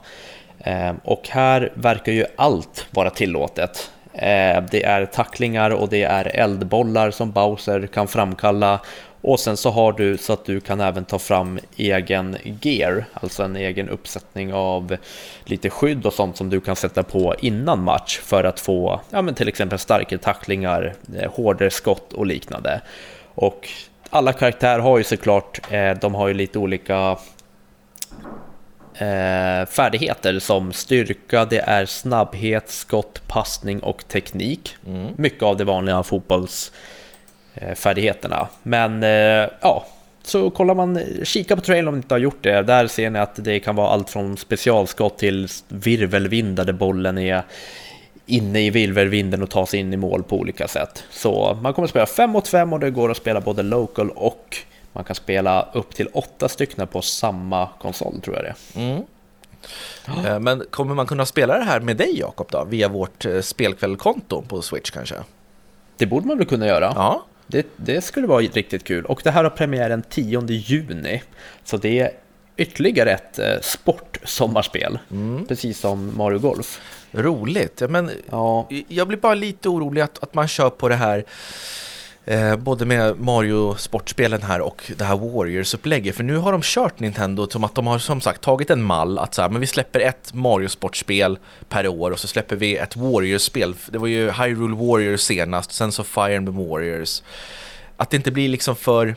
[0.60, 3.91] Eh, och här verkar ju allt vara tillåtet.
[4.17, 8.80] Eh, det är tacklingar och det är eldbollar som Bowser kan framkalla.
[9.21, 13.43] Och sen så har du så att du kan även ta fram egen gear, alltså
[13.43, 14.97] en egen uppsättning av
[15.43, 19.21] lite skydd och sånt som du kan sätta på innan match för att få ja,
[19.21, 22.82] men till exempel starkare tacklingar, eh, hårdare skott och liknande.
[23.36, 23.69] Och
[24.10, 27.17] alla karaktärer har ju såklart, eh, de har ju lite olika
[28.98, 34.76] eh, färdigheter som styrka, det är snabbhet, skott, passning och teknik.
[35.16, 38.48] Mycket av de vanliga fotbollsfärdigheterna.
[38.64, 39.86] Men eh, ja,
[40.24, 42.62] så kollar man, kika på trailern om ni inte har gjort det.
[42.62, 47.44] Där ser ni att det kan vara allt från specialskott till virvelvindar där bollen är
[48.26, 51.04] inne i virvelvinden och ta sig in i mål på olika sätt.
[51.12, 54.10] Så man kommer att spela 5 mot 5 och det går att spela både local
[54.10, 54.58] och
[54.96, 58.80] man kan spela upp till åtta stycken på samma konsol tror jag det.
[58.82, 59.04] Mm.
[60.26, 62.66] Eh, Men kommer man kunna spela det här med dig Jakob då?
[62.70, 65.16] Via vårt eh, spelkvällkonto på Switch kanske?
[65.98, 66.94] Det borde man väl kunna göra.
[66.96, 67.26] Ja.
[67.48, 69.06] Det, det skulle vara riktigt kul.
[69.06, 71.24] Och det här har premiär den 10 juni.
[71.64, 72.12] Så det är
[72.58, 75.00] ytterligare ett eh, sportsommarspel.
[75.48, 76.82] Precis som Mario Golf.
[77.12, 77.82] Roligt.
[77.90, 81.26] Men Ja, jag blir bara lite orolig att, att man kör på det här
[82.26, 86.16] eh, både med Mario-sportspelen här och det här Warriors-upplägget.
[86.16, 89.20] För nu har de kört Nintendo som att de har som sagt tagit en mall
[89.20, 91.38] att så här, men vi släpper ett Mario-sportspel
[91.70, 93.76] per år och så släpper vi ett Warriors-spel.
[93.90, 97.22] Det var ju Hyrule Warriors senast, sen så Fire Emblem Warriors.
[97.98, 99.16] Att det inte blir liksom för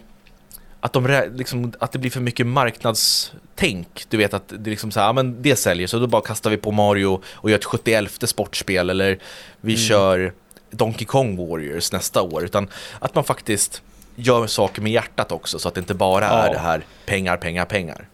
[0.80, 4.04] att, de, liksom, att det blir för mycket marknadstänk.
[4.08, 6.50] Du vet att det liksom så här, ja, men det säljer så då bara kastar
[6.50, 9.18] vi på Mario och gör ett 71 sportspel eller
[9.60, 10.32] vi kör
[10.70, 12.44] Donkey Kong Warriors nästa år.
[12.44, 13.82] Utan att man faktiskt
[14.16, 16.52] gör saker med hjärtat också så att det inte bara är Ja.
[16.52, 18.08] det här pengar, pengar, pengar.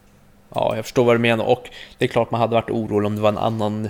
[0.55, 1.45] ja, jag förstår vad du menar.
[1.45, 3.89] Och det är klart man hade varit orolig om det var en annan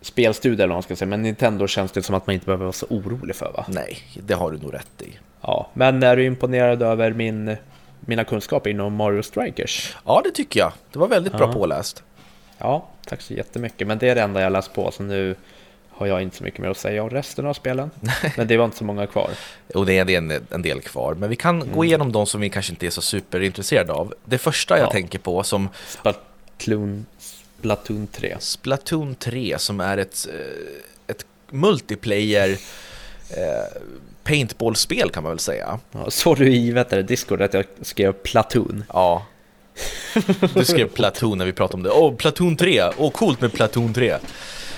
[0.00, 1.08] spelstudie eller vad man ska säga.
[1.08, 3.64] Men Nintendo känns det som att man inte behöver vara så orolig för va?
[3.68, 5.18] Nej, det har du nog rätt i.
[5.40, 7.56] Ja, men är du imponerad över min,
[8.00, 9.96] mina kunskaper inom Mario Strikers?
[10.06, 10.72] Ja, det tycker jag.
[10.92, 11.52] Det var väldigt bra Ja.
[11.52, 12.02] påläst.
[12.58, 13.86] Ja, tack så jättemycket.
[13.88, 15.36] Men det är det enda jag läst på, så nu
[16.02, 17.90] har jag inte så mycket mer att säga om resten av spelen.
[18.36, 19.30] Men det var inte så många kvar.
[19.74, 21.14] Och det är en, en del kvar.
[21.14, 24.14] Men vi kan gå igenom de som vi kanske inte är så superintresserade av.
[24.24, 24.90] Det första jag Ja.
[24.90, 27.06] tänker på som Splatoon,
[27.58, 28.36] Splatoon 3.
[28.40, 32.48] Splatoon 3 som är ett, eh, ett multiplayer
[33.30, 33.80] eh,
[34.24, 35.78] paintball-spel kan man väl säga.
[35.92, 38.84] Ja, såg du i vet du, Discord att jag skrev Platoon?
[38.88, 39.26] Ja.
[40.54, 41.90] Du skrev Platoon när vi pratade om det.
[41.90, 42.82] Åh, Platoon 3!
[42.96, 44.16] Åh, coolt med Platoon 3!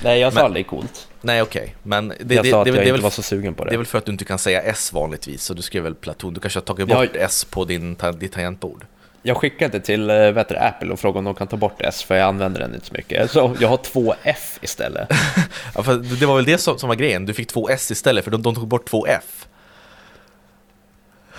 [0.03, 1.09] Nej, jag sa Men- aldrig coolt.
[1.25, 1.75] Nej, okej.
[1.83, 3.65] Men det, jag det, sa att det, jag det, inte väl, var så sugen på
[3.65, 3.71] det.
[3.71, 5.95] det är väl för att du inte kan säga S vanligtvis, så du skrev väl
[5.95, 6.35] Platoon.
[6.35, 8.87] Du kanske har tagit bort S på din, ditt tangentbord.
[9.23, 12.03] Jag skickade till äh, vet du, Apple och frågade om de kan ta bort S,
[12.03, 13.31] för jag använder den inte så mycket.
[13.31, 15.09] Så jag har två F istället.
[15.75, 18.25] Ja, för det var väl det som, som var grejen, du fick två S istället
[18.25, 19.49] för de, de tog bort två F.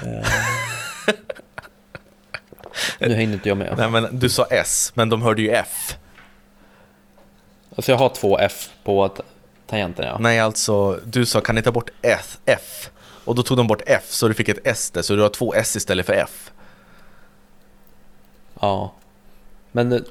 [3.00, 3.74] Nu hängde inte jag med.
[3.78, 5.98] Nej men du sa S, men de hörde ju F.
[7.76, 9.16] Alltså jag har två F på
[9.68, 10.18] tangenten, ja.
[10.20, 12.38] Nej alltså, du sa kan ni ta bort F?
[12.46, 12.90] F?
[13.26, 15.30] Och då tog de bort F, så du fick ett S där, så du har
[15.30, 16.52] två S istället för F.
[18.60, 18.94] Ja.
[19.72, 20.06] Men,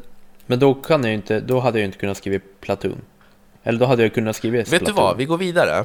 [0.46, 3.00] men då kan jag inte, då hade jag inte kunnat skriva Platoon.
[3.62, 5.84] Eller då hade jag kunnat skriva Vet du vad, vi går vidare.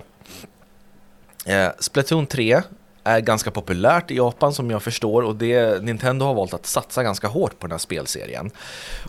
[1.46, 2.62] Eh, Splatoon 3
[3.04, 7.04] är ganska populärt i Japan som jag förstår och det, Nintendo har valt att satsa
[7.04, 8.52] ganska hårt på den här spelserien.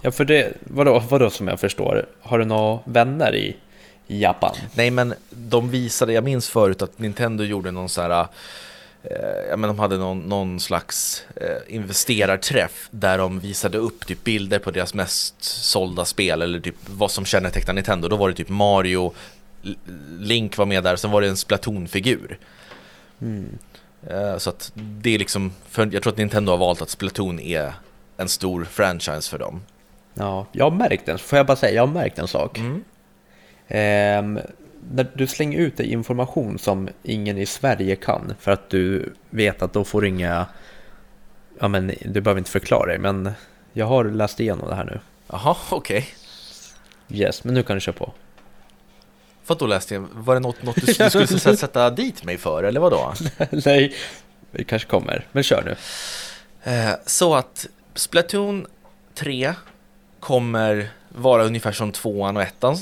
[0.03, 2.07] Ja, för det, vadå, vadå som jag förstår?
[2.23, 3.57] Har du några vänner i
[4.18, 4.57] Japan?
[4.75, 8.27] Nej men de visade, jag minns förut att Nintendo gjorde någon så här
[9.03, 9.11] eh,
[9.51, 14.59] Ja, men de hade någon, någon slags eh, investerarträff där de visade upp typ bilder
[14.59, 18.09] på deras mest sålda spel eller typ vad som kännetecknar Nintendo.
[18.09, 19.12] Då var det typ Mario,
[20.18, 22.38] Link var med där, sen var det en Splatoon-figur.
[24.09, 27.40] Eh, så att det är liksom, för jag tror att Nintendo har valt att Splatoon
[27.40, 27.73] är
[28.16, 29.62] en stor franchise för dem.
[30.14, 32.59] Ja, jag har märkt en, får jag bara säga, jag har märkt en sak.
[32.59, 32.85] Mm.
[33.70, 34.40] Ehm,
[34.92, 39.62] när du slänger ut dig information som ingen i Sverige kan för att du vet
[39.62, 40.46] att då får du inga,
[41.59, 43.30] ja men du behöver inte förklara dig, men
[43.72, 45.00] jag har läst igenom det här nu.
[45.26, 46.06] Jaha, okej.
[47.09, 48.12] Yes, men nu kan du köra på.
[49.44, 52.38] För då läste jag, var det något, något du, du skulle sätta, sätta dit mig
[52.38, 53.14] för eller vadå?
[53.66, 53.94] Nej,
[54.50, 55.76] det kanske kommer, men kör nu.
[56.72, 58.66] Eh, så att Splatoon
[59.14, 59.54] 3
[60.20, 62.76] kommer vara ungefär som tvåan och ettan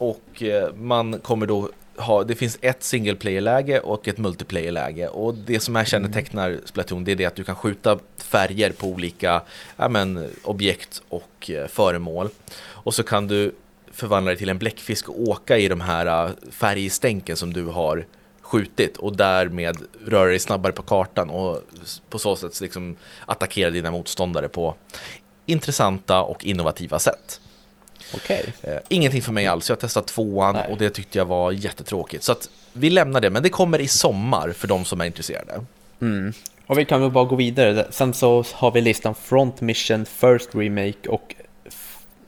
[0.00, 5.34] och eh, man kommer då ha, det finns ett single player-läge och ett multiplayer-läge och
[5.34, 9.42] det som är kännetecknar Splatoon det är det att du kan skjuta färger på olika
[9.76, 12.28] ja, men, objekt och eh, föremål
[12.62, 13.54] och så kan du
[13.92, 18.06] förvandla dig till en bläckfisk och åka i de här eh, färgstänken som du har
[18.40, 21.62] skjutit och därmed röra dig snabbare på kartan och
[22.08, 24.74] på så sätt liksom attackera dina motståndare på
[25.46, 27.40] intressanta och innovativa sätt.
[28.14, 28.52] Okej.
[28.62, 30.66] Eh, ingenting för mig alls, jag testat tvåan Nej.
[30.70, 32.24] och det tyckte jag var jättetråkigt.
[32.24, 35.64] Så att vi lämnar det, men det kommer i sommar för de som är intresserade.
[36.00, 36.32] Mm.
[36.66, 37.86] Och vi kan väl bara gå vidare.
[37.90, 41.34] Sen så har vi listan Front Mission First Remake och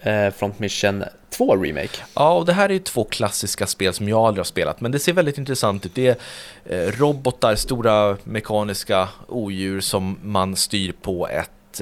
[0.01, 1.99] eh, Front Mission 2 Remake.
[2.15, 4.93] Ja, och det här är ju två klassiska spel som jag aldrig har spelat, men
[4.93, 5.95] det ser väldigt intressant ut.
[5.95, 6.17] Det är
[6.65, 11.81] eh, robotar, stora mekaniska odjur som man styr på ett,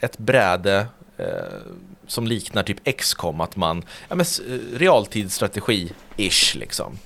[0.00, 0.86] ett bräde
[2.10, 6.98] som liknar typ XCOM, att man, ja men eh, realtidsstrategi-ish liksom.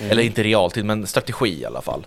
[0.00, 2.06] Eller inte realtid, men strategi i alla fall.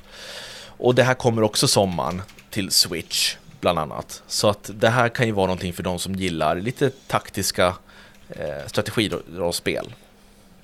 [0.78, 4.23] Och det här kommer också sommaren till Switch, bland annat.
[4.28, 7.75] Så att det här kan ju vara någonting för de som gillar lite taktiska
[8.30, 9.93] eh, strategirollspel.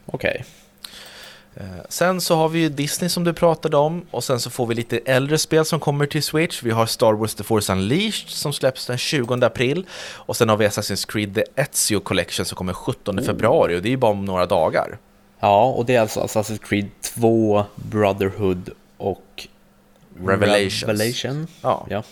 [0.05, 0.35] Okej.
[0.39, 0.60] Eh,
[1.89, 4.75] sen så har vi ju Disney som du pratade om och sen så får vi
[4.75, 6.63] lite äldre spel som kommer till Switch.
[6.63, 9.85] Vi har Star Wars The Force Unleashed som släpps den 20 april
[10.15, 13.87] och sen har vi Assassin's Creed The Ezio Collection som kommer 17 februari och det
[13.87, 14.97] är ju bara om några dagar.
[15.39, 19.47] Ja, och det är alltså Assassin's Creed 2, Brotherhood och
[20.25, 20.83] Revelations.
[20.83, 21.47] Revelation.
[21.61, 21.87] Ja.
[21.89, 22.03] Ja.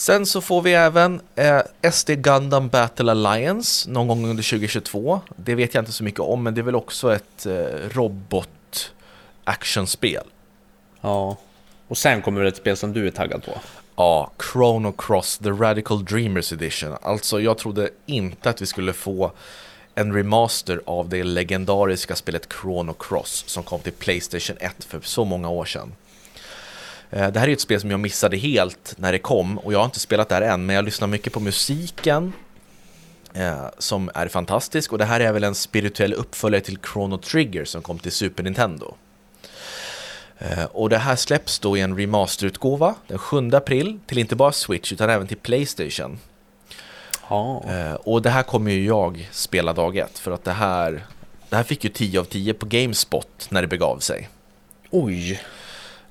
[0.00, 5.20] Sen så får vi även eh, SD Gundam Battle Alliance någon gång under 2022.
[5.36, 7.52] Det vet jag inte så mycket om men det är väl också ett eh,
[7.90, 8.92] robot
[9.44, 10.24] actionspel.
[11.00, 11.36] ja.
[11.88, 13.52] Och sen kommer det ett spel som du är taggad på.
[13.96, 16.96] Ja, Chrono Cross The Radical Dreamers Edition.
[17.02, 19.32] Alltså jag trodde inte att vi skulle få
[19.94, 25.24] en remaster av det legendariska spelet Chrono Cross som kom till Playstation 1 för så
[25.24, 25.92] många år sedan.
[27.10, 29.78] Eh, Det här är ett spel som jag missade helt när det kom och jag
[29.78, 32.32] har inte spelat det här än men jag lyssnar mycket på musiken
[33.34, 37.64] eh, som är fantastisk och det här är väl en spirituell uppföljare till Chrono Trigger
[37.64, 38.94] som kom till Super Nintendo.
[40.38, 44.52] Eh, Och det här släpps då i en remasterutgåva den 7 april till inte bara
[44.52, 46.18] Switch utan även till Playstation.
[47.68, 51.06] Eh, Och det här kommer ju jag spela dag ett för att det här
[51.48, 54.28] det här fick ju 10 av 10 på Gamespot när det begav sig.
[54.90, 55.40] Oj.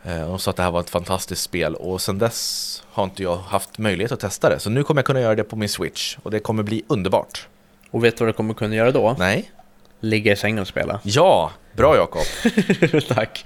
[0.03, 3.23] Eh, Och sa att det här var ett fantastiskt spel och sen dess har inte
[3.23, 4.59] jag haft möjlighet att testa det.
[4.59, 7.47] Så nu kommer jag kunna göra det på min Switch och det kommer bli underbart.
[7.91, 9.15] Och vet du vad du kommer kunna göra då?
[9.19, 9.51] Nej?
[9.99, 10.99] Ligga i sängen och spela.
[11.03, 12.23] Ja, bra Jakob.
[13.07, 13.45] Tack.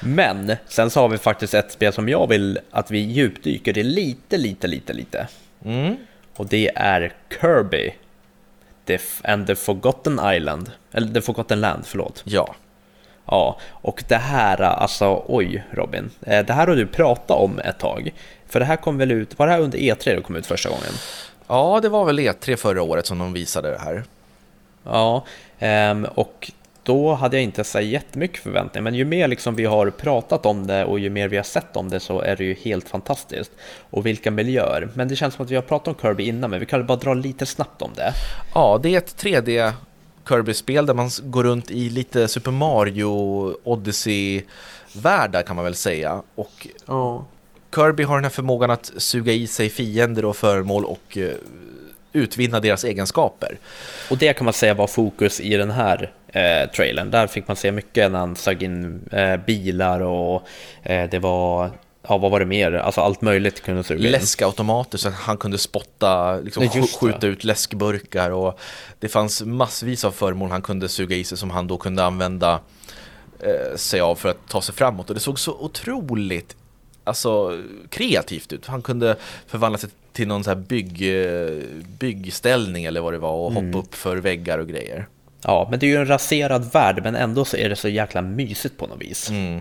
[0.00, 3.82] Men sen så har vi faktiskt ett spel som jag vill att vi djupdyker i
[3.82, 5.28] lite, lite, lite, lite.
[5.64, 5.96] Mm.
[6.36, 7.94] Och det är Kirby.
[8.84, 10.70] The and the Forgotten Island.
[10.92, 12.22] Eller The Forgotten Land, förlåt.
[12.24, 12.54] Ja.
[13.30, 16.10] Ja, och det här, alltså oj Robin.
[16.26, 18.10] Eh, Det här har du pratat om ett tag.
[18.46, 20.68] För det här kom väl ut, var det här under E3 det kom ut första
[20.68, 20.92] gången?
[21.48, 24.04] Ja, det var väl E3 förra året som de visade det här.
[24.84, 25.24] Ja,
[25.58, 29.90] ehm, och då hade jag inte så jättemycket förväntningar, men ju mer liksom vi har
[29.90, 32.54] pratat om det och ju mer vi har sett om det så är det ju
[32.54, 33.50] helt fantastiskt.
[33.90, 34.88] Och vilka miljöer.
[34.94, 36.96] Men det känns som att vi har pratat om Kirby innan, men vi kan bara
[36.98, 38.12] dra lite snabbt om det.
[38.54, 39.72] Ja, det är ett 3D
[40.28, 43.08] Kirby-spel där man går runt i lite Super Mario
[43.64, 46.22] Odyssey-världar kan man väl säga.
[46.34, 47.24] Och Ja.
[47.74, 51.34] Kirby har den här förmågan att suga i sig fiender och föremål och eh,
[52.12, 53.58] utvinna deras egenskaper.
[54.10, 57.10] Och det kan man säga var fokus i den här eh, trailern.
[57.10, 60.42] Där fick man se mycket när han sög in eh, bilar och
[60.82, 61.70] eh, det var,
[62.02, 62.72] ja vad var det mer?
[62.72, 64.10] Alltså allt möjligt kunde suga in.
[64.10, 68.58] Läskautomater så att han kunde spotta, liksom, Nej, skjuta ut läskburkar och
[69.00, 72.60] det fanns massvis av föremål han kunde suga i sig som han då kunde använda
[73.40, 76.56] eh, sig av för att ta sig framåt och det såg så otroligt
[77.04, 78.66] alltså, kreativt ut.
[78.66, 81.62] Han kunde förvandla sig till någon så här bygg, eh,
[81.98, 85.06] byggställning eller vad det var och hoppa upp för väggar och grejer.
[85.42, 88.22] Ja, men det är ju en raserad värld, men ändå så är det så jäkla
[88.22, 89.30] mysigt på något vis.
[89.30, 89.60] Mm.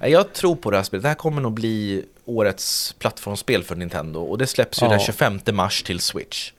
[0.00, 1.02] Jag tror på det här spelet.
[1.02, 4.90] Det här kommer nog bli årets plattformsspel för Nintendo och det släpps ju Ja.
[4.90, 6.52] den 25 mars till Switch.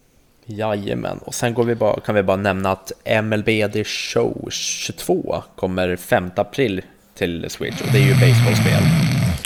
[0.46, 2.92] Jajamän, och sen går vi bara, kan vi bara nämna att
[3.24, 6.82] MLB The Show 22 kommer 5 april
[7.16, 8.84] till Switch och det är ju baseballspel.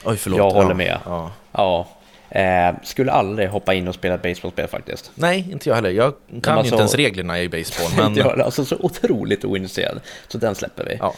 [0.06, 0.38] Oj, förlåt.
[0.38, 1.00] Jag håller med.
[1.06, 1.32] Ja.
[1.52, 1.88] Ja,
[2.36, 5.12] Eh, skulle aldrig hoppa in och spela ett baseballspel faktiskt.
[5.16, 5.90] Nej, inte jag heller.
[5.90, 7.92] Jag kan alltså- ju inte ens reglerna i baseball.
[7.98, 8.14] Men...
[8.14, 8.16] Men...
[8.16, 10.00] Jag alltså så otroligt ointresserad.
[10.28, 10.98] Så den släpper vi.
[11.00, 11.14] ja.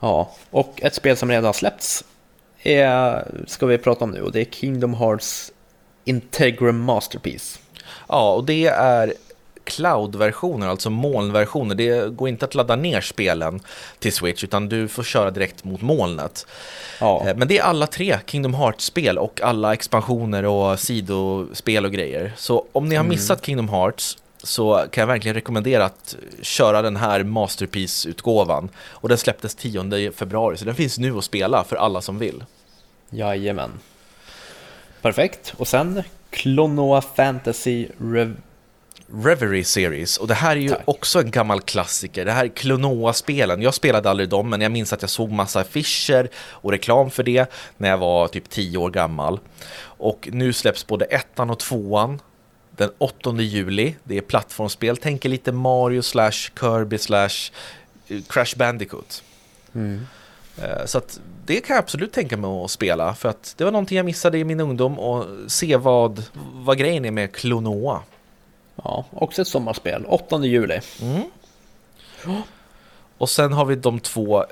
[0.00, 2.04] Ja, och ett spel som redan har släppts
[2.62, 5.52] är, ska vi prata om nu och det är Kingdom Hearts
[6.04, 7.58] Integrum Masterpiece.
[8.08, 9.14] ja, och det är
[9.64, 11.74] cloud-versioner, alltså molnversioner.
[11.74, 13.60] Det går inte att ladda ner spelen
[13.98, 16.46] till Switch, utan du får köra direkt mot molnet.
[17.00, 21.92] Ja, Eh, Men det är alla tre Kingdom Hearts-spel och alla expansioner och sidospel och
[21.92, 22.32] grejer.
[22.36, 26.96] Så om ni har missat Kingdom Hearts så kan jag verkligen rekommendera att köra den
[26.96, 28.68] här Masterpiece-utgåvan.
[28.76, 32.44] Och den släpptes 10 februari, så den finns nu att spela för alla som vill.
[33.10, 33.70] jajamän.
[35.02, 35.54] Perfekt.
[35.56, 38.36] Och sen Klonoa Fantasy Rev...
[39.12, 40.82] Reverie Series, och det här är ju Tack.
[40.84, 42.24] också en gammal klassiker.
[42.24, 43.62] Det här är Klonoa-spelen.
[43.62, 47.22] Jag spelade aldrig dem, men jag minns att jag såg massa affischer och reklam för
[47.22, 49.40] det när jag var typ 10 år gammal.
[49.82, 52.20] Och nu släpps både ettan och tvåan
[52.80, 53.94] den 8 juli.
[54.04, 57.28] Det är plattformsspel, tänker lite Mario slash Kirby slash
[58.08, 59.22] eh, Crash Bandicoot.
[60.62, 63.72] Eh, Så att det kan jag absolut tänka mig att spela för att det var
[63.72, 68.02] någonting jag missade i min ungdom och se vad, vad grejen är med Klonoa.
[68.76, 70.04] Ja, också ett sommarspel.
[70.08, 70.80] 8 juli.
[73.18, 74.44] Och sen har vi de två,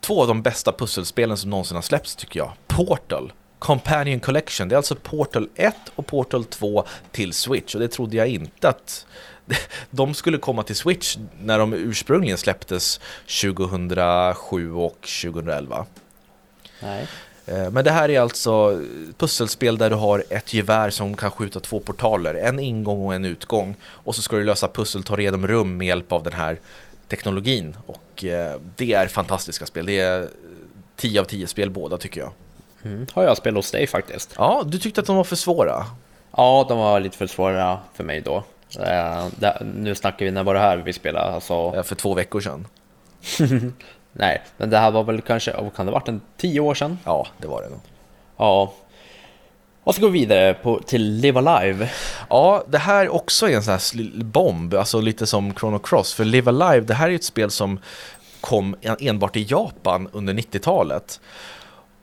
[0.00, 2.52] två av de bästa pusselspelen som någonsin har släppts tycker jag.
[2.66, 4.68] Portal, Companion Collection.
[4.68, 8.68] Det är alltså Portal 1 och Portal 2 till Switch och det trodde jag inte
[8.68, 9.06] att
[9.90, 13.00] de skulle komma till Switch när de ursprungligen släpptes
[13.42, 15.86] 2007 och 2011.
[16.82, 17.06] Nej.
[17.46, 18.82] Eh, Men det här är alltså
[19.18, 23.24] pusselspel där du har ett gevär som kan skjuta två portaler, en ingång och en
[23.24, 23.76] utgång.
[23.84, 26.58] Och så ska du lösa pussel, ta reda om rum med hjälp av den här
[27.08, 27.76] teknologin.
[27.86, 30.28] Och eh, det är fantastiska spel, det är
[30.96, 32.32] 10 av 10 spel båda tycker jag.
[32.86, 33.06] Mm.
[33.14, 34.34] Har jag spelat hos dig faktiskt.
[34.38, 35.84] Ja, du tyckte att de var för svåra.
[36.36, 38.44] Ja, de var lite för svåra för mig då.
[39.38, 41.34] Där, nu snackar vi, när var det här vi spelade?
[41.34, 42.66] Alltså, eh, För två veckor sedan.
[44.12, 46.98] nej, men det här var väl kanske, kan det ha varit, en tio år sedan?
[47.04, 47.80] Ja, det var det nog.
[48.36, 48.72] Ja.
[49.82, 51.90] Och så går vi vidare på, till Live Alive.
[52.30, 56.14] Ja, det här också är en sån här bomb, alltså lite som Chrono Cross.
[56.14, 57.78] För Live Alive, det här är ett spel som
[58.40, 61.20] kom en- enbart i Japan under 90-talet.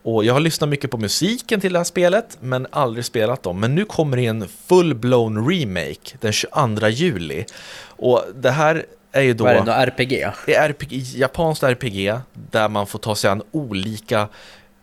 [0.04, 3.60] Och jag har lyssnat mycket på musiken till det här spelet, men aldrig spelat dem.
[3.60, 7.46] Men nu kommer det en full-blown remake den 22 juli.
[7.88, 9.44] Och det här är ju då...
[9.44, 10.28] Vad är det, något RPG?
[10.46, 14.28] Det är RPG, japanskt RPG där man får ta sig an olika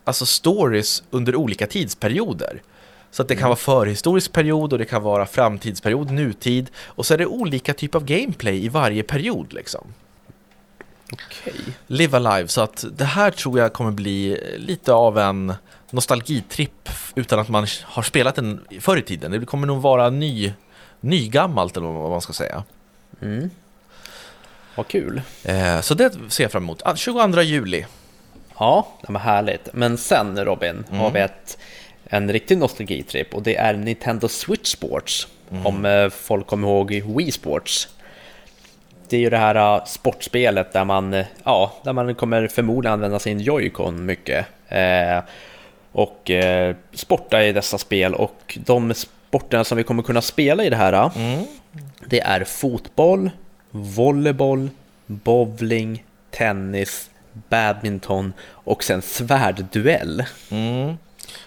[0.04, 2.62] alltså stories under olika tidsperioder.
[3.10, 7.14] Så att det kan vara förhistorisk period och det kan vara framtidsperiod, nutid och så
[7.14, 9.94] är det olika typer av gameplay i varje period liksom.
[11.12, 11.54] Okej.
[11.86, 15.54] Live Alive, så att det här tror jag kommer bli lite av en
[15.90, 19.30] nostalgitripp utan att man har spelat den förr i tiden.
[19.30, 20.52] Det kommer nog vara ny,
[21.00, 22.64] nygammalt eller vad man ska säga.
[23.22, 23.50] Mm.
[24.74, 25.22] Vad kul.
[25.44, 26.82] Eh, så det ser jag fram emot.
[26.84, 27.86] Ah, 22 juli.
[28.58, 29.68] Ja, det var härligt.
[29.72, 31.58] Men sen Robin har vi ett,
[32.04, 35.28] en riktig nostalgitripp och det är Nintendo Switch Sports.
[35.64, 37.88] Om eh, folk kommer ihåg Wii Sports.
[39.10, 42.92] Det är ju det här eh, sportspelet där man, eh, ja, där man kommer förmodligen
[42.92, 44.46] använda sin Joy-Con mycket.
[44.68, 45.22] Eh,
[45.92, 50.70] och eh, sporta i dessa spel och de sporterna som vi kommer kunna spela i
[50.70, 51.44] det här Mm.
[52.06, 53.30] det är fotboll,
[53.70, 54.68] volleyboll,
[55.06, 60.24] bowling, tennis, badminton och sen svärdduell.
[60.50, 60.96] Mm.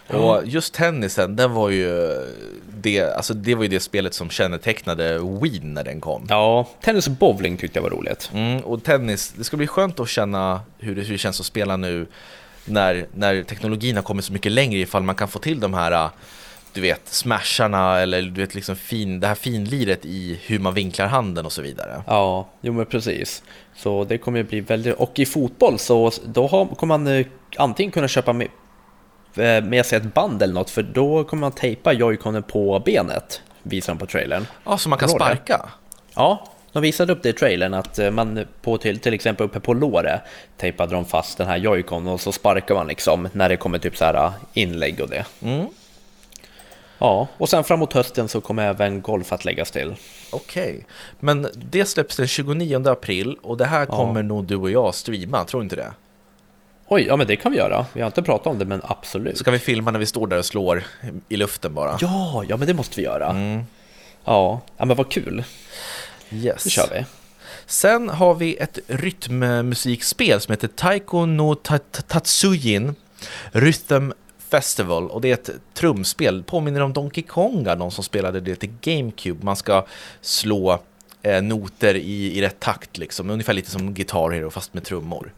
[0.08, 2.18] Och just tennisen, den var ju
[2.82, 6.26] det, alltså det var ju det spelet som kännetecknade Wii när den kom.
[6.30, 8.32] Ja, tennis och bowling tyckte jag var roligt.
[8.34, 11.46] Mm, och tennis, det ska bli skönt att känna hur det, hur det känns att
[11.46, 12.08] spela nu
[12.66, 16.10] när, när teknologin har kommit så mycket längre ifall man kan få till de här
[16.74, 21.08] du vet, smasharna eller du vet liksom fin, det här finliret i hur man vinklar
[21.08, 22.04] handen och så vidare.
[22.08, 23.44] Ja, jo men precis.
[23.76, 24.96] Så det kommer ju bli väldigt...
[24.96, 27.26] Och i fotboll så då har, kommer man eh,
[27.58, 28.34] antingen kunna köpa
[29.34, 32.80] med, eh, med sig ett band eller något för då kommer man tejpa joyconen på
[32.80, 34.48] benet, visar de på trailern.
[34.66, 35.70] Ja, så man kan sparka.
[36.16, 39.60] Ja, de visade upp det i trailern att eh, man på till, till exempel uppe
[39.60, 40.22] på låret
[40.58, 43.98] tejpade de fast den här joycon och så sparkar man liksom när det kommer typ
[43.98, 45.26] så här inlägg och det.
[45.42, 45.68] Mm.
[46.98, 49.96] Ja, och sen framåt hösten så kommer även golf att läggas till.
[50.32, 50.86] Okej,
[51.20, 55.46] men det släpps den 29 april och det här kommer nog du och jag streama,
[55.46, 55.94] tror du inte det?
[56.94, 57.86] Oj, ja men det kan vi göra.
[57.94, 59.38] Vi har inte pratat om det men absolut.
[59.38, 60.84] Så kan vi filma när vi står där och slår
[61.30, 61.98] i luften bara.
[62.02, 63.30] Ja, ja men det måste vi göra.
[63.30, 63.64] Mm.
[64.26, 65.44] Ja, ja men vad kul.
[66.32, 66.66] Yes.
[66.66, 67.06] Nu kör vi.
[67.66, 72.96] Sen har vi ett rytmmusikspel som heter Taiko no Ta- Ta- Tatsujin
[73.52, 74.12] Rhythm
[74.50, 76.44] Festival och det är ett trumspel.
[76.44, 79.46] Påminner om Donkey Konga, någon som spelade det till GameCube.
[79.46, 79.86] Man ska
[80.22, 80.80] slå
[81.22, 85.32] eh, noter i, i rätt takt liksom, ungefär lite som Guitar Hero fast med trummor.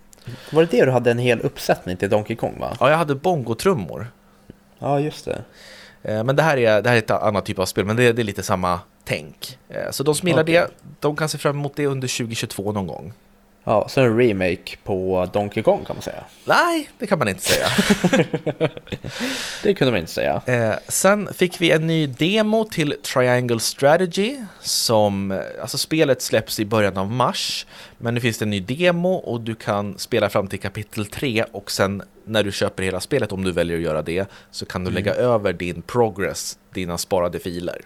[0.52, 2.78] Var det det du hade en hel uppsättning till Donkey Kong va?
[2.80, 4.08] Ja, jag hade bongotrummor.
[4.80, 5.42] Ja, just det.
[6.04, 8.12] Eh, Men det här, är, det här är ett annat typ av spel, men det,
[8.14, 9.58] det är lite samma tänk.
[9.70, 10.54] Eh, Så de som gillar Okej.
[10.54, 10.68] det,
[11.00, 13.14] de kan se fram emot det under 2022 någon gång.
[13.68, 16.24] Ja, så en remake på Donkey Kong kan man säga.
[16.46, 17.68] Nej, det kan man inte säga.
[19.64, 20.42] Det kunde man inte säga.
[20.46, 26.66] Eh, sen fick vi en ny demo till Triangle Strategy som, alltså spelet släpps i
[26.66, 27.66] början av mars.
[27.98, 31.46] Men nu finns det en ny demo och du kan spela fram till kapitel 3
[31.52, 34.84] och sen när du köper hela spelet, om du väljer att göra det, så kan
[34.84, 37.82] du lägga över din progress, dina sparade filer.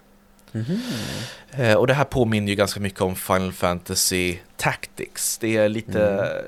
[1.51, 5.37] Eh, och det här påminner ju ganska mycket om Final Fantasy Tactics.
[5.37, 6.43] Det är lite mm.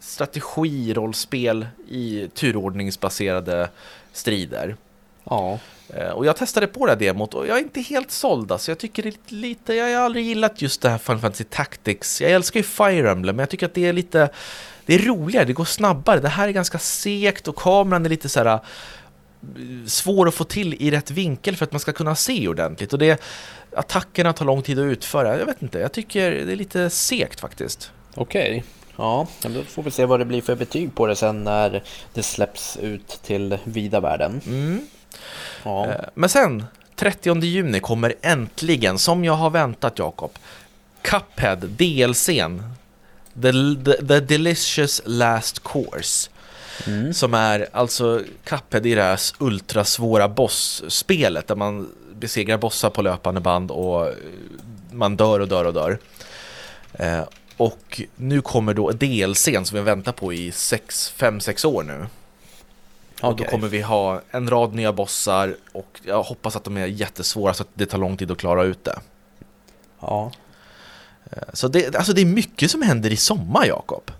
[0.00, 3.68] strategi, rollspel i turordningsbaserade
[4.12, 4.76] strider.
[5.24, 5.58] Ja,
[5.88, 8.70] Eh, Och jag testade på det här demot och jag är inte helt såld alltså.
[8.70, 12.20] Jag tycker det är lite, jag har aldrig gillat just det här Final Fantasy Tactics.
[12.20, 14.28] Jag älskar ju Fire Emblem men jag tycker att det är lite,
[14.86, 16.20] det är roligare, det går snabbare.
[16.20, 18.60] Det här är ganska segt och kameran är lite så här eh,
[19.86, 22.92] svår att få till i rätt vinkel för att man ska kunna se ordentligt.
[22.92, 23.20] Och det,
[23.76, 25.38] attackerna tar lång tid att utföra.
[25.38, 27.90] Jag vet inte, jag tycker det är lite segt faktiskt.
[28.14, 28.64] okej.
[28.98, 31.82] Ja, men då får vi se vad det blir för betyg på det sen när
[32.14, 34.40] det släpps ut till vida världen.
[34.46, 34.80] Mm.
[35.64, 36.64] Ja, Eh, Men sen,
[36.96, 40.30] 30 juni kommer äntligen, som jag har väntat Jakob,
[41.02, 42.62] Cuphead DLCn.
[43.42, 43.52] The,
[43.84, 46.30] the, the Delicious Last Course.
[46.86, 47.14] Mm.
[47.14, 53.40] Som är alltså Cuphead i det här ultrasvåra boss-spelet där man besegrar bossar på löpande
[53.40, 54.14] band och eh,
[54.92, 55.98] man dör och dör och dör.
[56.92, 57.24] Eh,
[57.56, 62.06] och nu kommer då DLCn som vi väntar på i 5-6 år nu.
[63.22, 66.86] Och då kommer vi ha en rad nya bossar och jag hoppas att de är
[66.86, 68.98] jättesvåra så att det tar lång tid att klara ut det.
[70.00, 70.32] ja.
[71.52, 74.10] Så det, alltså det är mycket som händer i sommar, Jakob.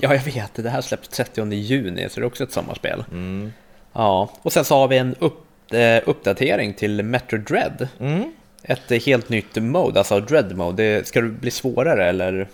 [0.00, 0.54] Ja, jag vet.
[0.54, 3.04] Det här släpps 30 juni, så det är också ett sommarspel.
[3.10, 3.52] Mm.
[3.92, 7.88] Ja, och sen så har vi en upp, eh, uppdatering till Metro Dread.
[8.00, 8.32] Mm.
[8.62, 10.82] Ett helt nytt mode, alltså Dread mode.
[10.82, 12.48] Det, ska det bli svårare eller?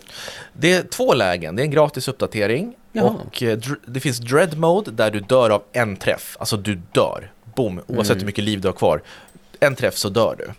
[0.52, 1.56] Det är två lägen.
[1.56, 3.16] Det är en gratis uppdatering Jaha.
[3.26, 6.36] och eh, det finns dread mode där du dör av en träff.
[6.40, 7.32] Alltså du dör.
[7.54, 9.02] Boom, oavsett hur mycket liv du har kvar.
[9.62, 10.50] En träff så dör du.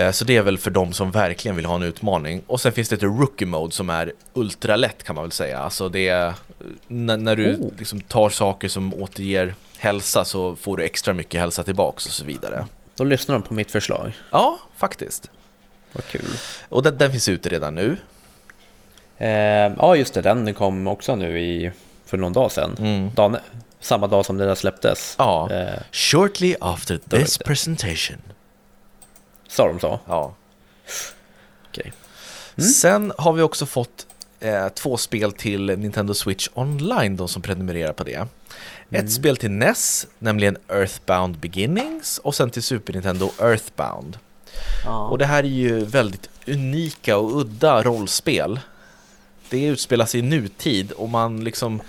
[0.00, 2.42] Eh, Så det är väl för de som verkligen vill ha en utmaning.
[2.46, 5.58] Och sen finns det ett rookie mode som är ultralätt kan man väl säga.
[5.58, 6.34] Alltså det är
[6.88, 7.70] när, när du Oh.
[7.78, 12.24] liksom tar saker som återger hälsa så får du extra mycket hälsa tillbaks och så
[12.24, 12.66] vidare.
[12.96, 14.12] Då lyssnar de på mitt förslag.
[14.30, 15.30] Ja, faktiskt.
[15.92, 16.24] Vad kul.
[16.68, 17.96] Och den, den finns ute redan nu.
[19.18, 19.28] Eh,
[19.78, 20.20] ja, just det.
[20.22, 21.70] Den kom också nu i,
[22.06, 22.76] för någon dag sedan.
[22.78, 23.10] Mm.
[23.14, 23.36] Dagen,
[23.80, 25.14] samma dag som där släpptes.
[25.18, 25.50] Ja.
[25.50, 28.18] Eh, Shortly after this presentation.
[29.48, 30.00] sa de så?
[30.06, 30.34] Ja.
[31.68, 31.92] Okej.
[32.78, 34.06] Sen har vi också fått
[34.40, 38.26] eh, två spel till Nintendo Switch Online, de som prenumererar på det.
[38.90, 44.18] Ett spel till NES, nämligen Earthbound Beginnings, och sen till Super Nintendo Earthbound.
[44.84, 45.08] Ja.
[45.08, 48.60] Och det här är ju väldigt unika och udda rollspel.
[49.48, 51.80] Det utspelar sig i nutid och man liksom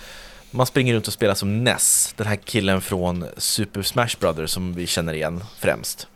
[0.51, 4.73] man springer runt och spelar som Ness, den här killen från Super Smash Brothers som
[4.73, 6.07] vi känner igen främst.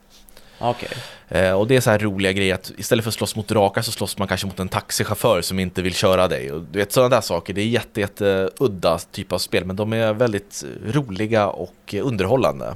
[0.60, 0.90] Okej.
[1.28, 3.82] Eh, och det är så här roliga grejer att istället för att slåss mot drakar
[3.82, 6.52] så slåss man kanske mot en taxichaufför som inte vill köra dig.
[6.52, 9.76] Och du vet sådana där saker, det är jätte, jätte udda typ av spel men
[9.76, 12.76] de är väldigt roliga och eh, underhållande.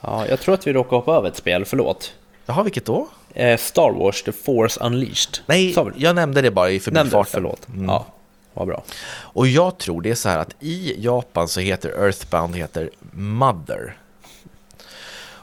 [0.00, 2.12] Ja, jag tror att vi råkade hoppa över ett spel, förlåt.
[2.46, 3.08] Jaha, vilket då?
[3.34, 5.38] Eh, Star Wars The Force Unleashed.
[5.46, 7.30] Nej, jag nämnde det bara i Nämnde, förbifarten.
[7.32, 7.68] förlåt.
[7.68, 7.84] Mm.
[7.84, 8.06] Ja,
[8.54, 8.84] vad bra.
[9.06, 13.96] Och jag tror det är så här att i Japan så heter Earthbound heter Mother.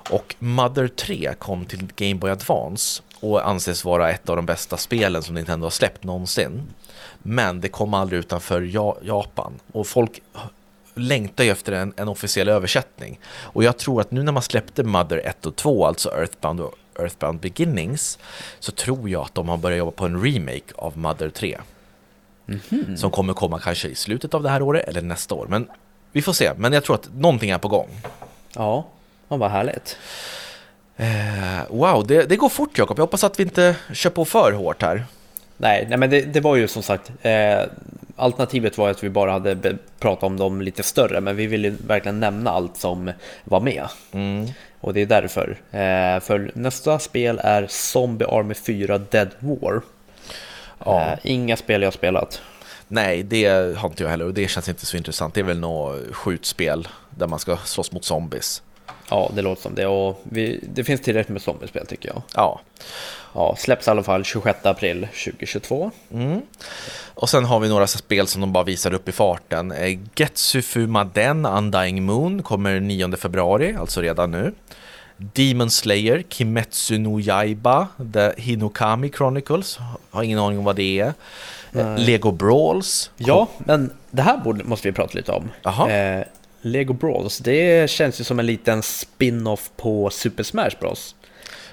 [0.09, 4.78] Och Mother 3 kom till Game Boy Advance och anses vara ett av de bästa
[4.78, 6.62] spelen som Nintendo har släppt någonsin.
[7.22, 8.62] Men det kom aldrig utanför
[9.03, 10.22] Japan och folk
[10.95, 13.20] längtar ju efter en, en officiell översättning.
[13.41, 16.76] Och jag tror att nu när man släppte Mother 1 och 2, alltså Earthbound och
[16.99, 18.20] Earthbound Beginnings,
[18.59, 21.57] så tror jag att de har börjat jobba på en remake av Mother 3.
[22.97, 25.45] Som kommer komma kanske i slutet av det här året eller nästa år.
[25.49, 25.68] Men
[26.12, 26.52] vi får se.
[26.58, 27.88] Men jag tror att någonting är på gång.
[28.56, 28.86] Ja,
[29.30, 29.97] ja vad härligt.
[30.97, 31.08] Eh,
[31.70, 32.99] wow, det, det går fort Jakob.
[32.99, 35.06] Jag hoppas att vi inte kör på för hårt här.
[35.58, 37.60] Nej, nej men det, det var ju som sagt eh,
[38.16, 41.70] Alternativet var att vi bara hade be- pratat om dem lite större Men vi ville
[41.88, 43.12] verkligen nämna allt som
[43.43, 44.47] var med Mm.
[44.80, 49.82] Och det är därför eh, För nästa spel är Zombie Army 4 Dead War
[50.86, 51.11] Ja.
[51.11, 52.41] eh, Inga spel jag spelat
[52.88, 53.45] Nej, det
[53.77, 55.34] har inte jag heller och det känns inte så intressant.
[55.34, 56.88] Det är väl något skjutspel.
[57.09, 58.61] där man ska slåss mot zombies.
[59.09, 59.88] Ja, det låter som det.
[59.88, 62.21] Och vi, det finns tillräckligt med zombiespel tycker jag.
[62.36, 62.61] Ja.
[63.34, 65.91] Ja, släpps i alla fall 26 april 2022.
[66.13, 66.41] Mm.
[67.13, 69.71] Och sen har vi några spel som de bara visar upp i farten.
[69.71, 74.53] Eh, Getsu Fumaden Undying Moon kommer 9 februari, alltså redan nu.
[75.34, 79.80] Demon Slayer, Kimetsu no Yaiba, The Hinokami Chronicles,
[80.11, 81.05] har ingen aning om vad det är.
[81.05, 81.13] Eh,
[81.72, 82.05] Nej.
[82.05, 83.11] Lego Brawls.
[83.17, 85.49] Ja, men det här borde, måste vi prata lite om.
[85.89, 86.24] Eh,
[86.61, 91.15] Lego Brawls, det känns ju som en liten spin-off på Super Smash Bros.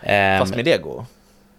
[0.02, 1.04] Eh, Fast med Lego.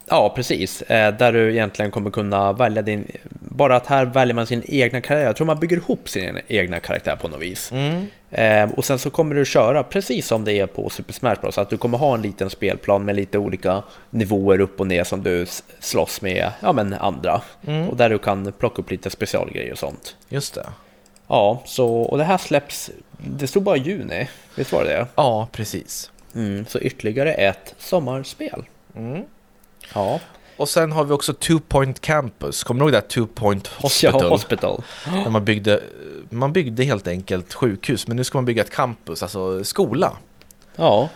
[0.10, 0.82] Ja, precis.
[0.82, 3.12] Eh, där du egentligen kommer kunna välja din...
[3.32, 5.26] Bara att här väljer man sin egna karaktär.
[5.26, 7.72] Jag tror man bygger ihop sin egna karaktär på något vis.
[7.72, 8.08] Mm.
[8.32, 11.58] Eh, och sen så kommer du köra precis som det är på Super Smash Bros.
[11.58, 15.24] Att du kommer ha en liten spelplan med lite olika nivåer upp och ner som
[15.24, 15.46] du
[15.80, 17.42] slåss med ja, men andra.
[17.68, 17.90] Mm.
[17.90, 20.16] Och där du kan plocka upp lite specialgrejer och sånt.
[20.30, 20.66] Just det.
[21.28, 22.92] Ja, så, och det här släpps...
[23.18, 25.08] Det stod bara juni, visst var det det?
[25.16, 26.12] Ja, precis.
[26.36, 28.64] Mm, så ytterligare ett sommarspel.
[28.96, 29.24] Mm.
[29.94, 30.20] Ja,
[30.60, 32.64] Och sen har vi också Two Point Campus.
[32.64, 32.98] Kommer du ihåg det?
[32.98, 34.22] här Two Point Hospital?
[34.24, 34.84] Ja, hospital.
[35.06, 35.84] Där man byggde,
[36.30, 40.18] man byggde helt enkelt sjukhus, men nu ska man bygga ett campus, alltså skola.
[40.76, 41.10] Ja,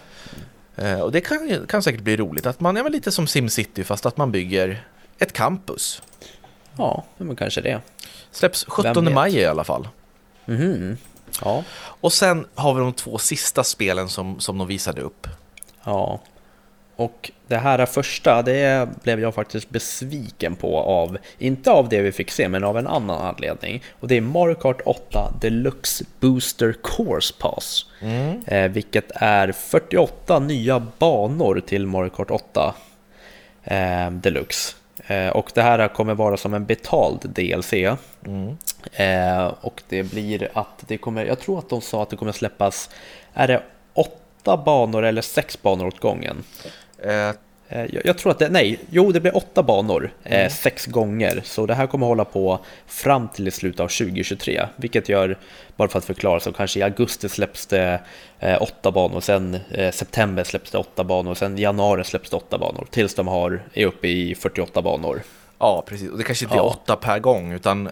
[0.76, 3.84] Eh, och det kan, kan säkert bli roligt, att man är väl lite som SimCity
[3.84, 4.88] fast att man bygger
[5.20, 6.02] ett campus.
[6.78, 7.82] ja, men kanske det.
[8.32, 9.14] Släpps 17 vet?
[9.14, 9.88] maj i alla fall.
[10.46, 10.98] Mhm.
[11.42, 15.28] Ja, Och sen har vi de två sista spelen som, som de visade upp.
[15.84, 16.22] ja.
[16.96, 22.12] Och det här första, det blev jag faktiskt besviken på av, inte av det vi
[22.12, 23.84] fick se, men av en annan anledning.
[24.00, 27.86] Och det är Mario Kart 8 Deluxe Booster Course Pass.
[28.46, 32.76] Eh, vilket är 48 nya banor till Mario Kart 8
[33.64, 34.76] eh, Deluxe.
[35.08, 37.74] Eh, och det här kommer vara som en betald DLC.
[37.74, 38.58] Mm.
[38.94, 42.32] Eh, och det blir att det kommer, jag tror att de sa att det kommer
[42.32, 42.90] släppas,
[43.34, 43.64] är det
[43.94, 46.44] åtta banor eller sex banor åt gången?
[47.04, 47.30] Eh,
[47.70, 51.42] Eh, jag, jag tror att det, nej, jo det blir åtta banor, eh, sex gånger.
[51.44, 54.68] Så det här kommer hålla på fram till i slutet av 2023.
[54.76, 55.38] Vilket gör,
[55.76, 58.00] bara för att förklara, så kanske i augusti släpps det
[58.60, 59.58] åtta banor, sen
[59.92, 62.88] september släpps det åtta banor, sen januari släpps det åtta banor.
[62.92, 65.22] Tills de har, är uppe i 48 banor.
[65.60, 66.12] ja, precis.
[66.12, 66.64] Och det kanske inte är Ja.
[66.64, 67.90] åtta per gång, utan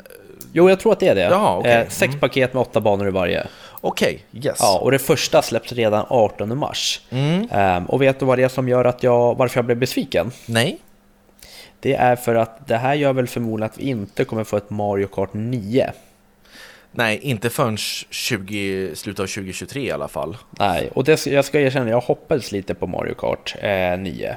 [0.53, 1.21] Jo, jag tror att det är det.
[1.21, 1.71] Jaha, okej.
[1.71, 2.19] eh, sex Mm.
[2.19, 3.47] paket med åtta banor i varje.
[3.81, 4.57] Okej, yes.
[4.59, 7.01] Ja, och det första släpps redan 18 mars.
[7.09, 7.47] Mm.
[7.51, 10.31] Ehm, och vet du vad det är som gör att jag, varför jag blev besviken?
[10.45, 10.77] Nej?
[11.79, 14.69] Det är för att det här gör väl förmodligen att vi inte kommer få ett
[14.69, 15.91] Mario Kart 9.
[16.91, 20.37] Nej, inte förrän 20, slutet av 2023 i alla fall.
[20.59, 24.35] Nej, och det, jag ska erkänna, jag hoppades lite på Mario Kart eh, 9.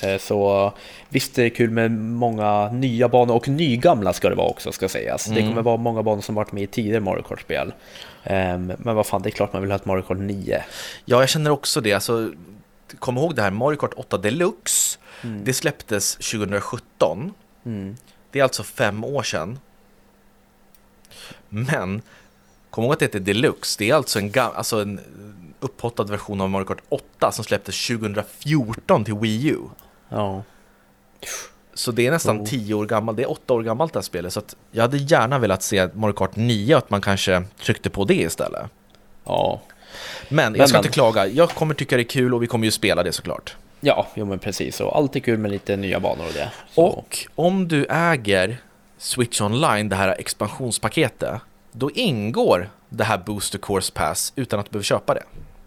[0.00, 0.72] Eh, så
[1.08, 4.88] visst är det kul med många nya banor och nygamla ska det vara också ska
[4.88, 5.24] sägas.
[5.24, 7.72] Det kommer vara många banor som varit med i tidigare Mario Kart-spel.
[8.24, 10.64] Ehm, men vad fan, det är klart man vill ha ett Mario Kart 9.
[11.04, 11.92] Ja, jag känner också det.
[11.92, 12.32] Alltså,
[12.98, 14.98] kom ihåg det här Mario Kart 8 Deluxe.
[15.44, 17.34] Det släpptes 2017.
[17.64, 17.96] Mm.
[18.30, 19.58] Det är alltså fem år sedan.
[21.48, 22.02] Men,
[22.70, 23.78] kom ihåg att det heter Deluxe.
[23.78, 25.00] Det är alltså en, alltså en
[25.60, 29.58] upphottad version av Mario Kart 8 som släpptes 2014 till Wii U.
[30.08, 30.42] Ja.
[31.74, 32.44] Så det är nästan Oh.
[32.46, 34.32] 10 år gammalt, det är 8 år gammalt det här spelet.
[34.32, 38.14] Så jag hade gärna velat se Mario Kart 9 att man kanske tryckte på det
[38.14, 38.62] istället.
[39.24, 39.60] Ja,
[40.28, 40.84] Men Men, jag ska men.
[40.84, 43.56] inte klaga, jag kommer tycka det är kul och vi kommer ju spela det såklart.
[43.80, 44.80] ja jo, men precis.
[44.80, 46.52] Och alltid kul med lite nya banor och det.
[46.74, 48.56] Så, Och om du äger
[48.98, 51.40] Switch Online, det här expansionspaketet,
[51.72, 55.22] då ingår det här Booster Course Pass utan att du behöver köpa det.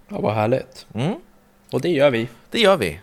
[0.10, 0.86] ja, vad härligt.
[0.93, 1.14] Mm,
[1.72, 2.28] Och det gör vi.
[2.51, 2.99] det gör vi.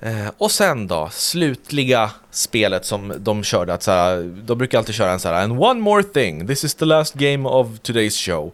[0.00, 4.94] Eh, och sen då, slutliga spelet som de körde, att så här, de brukar alltid
[4.94, 8.26] köra en så här, and one more thing, this is the last game of today's
[8.26, 8.52] show.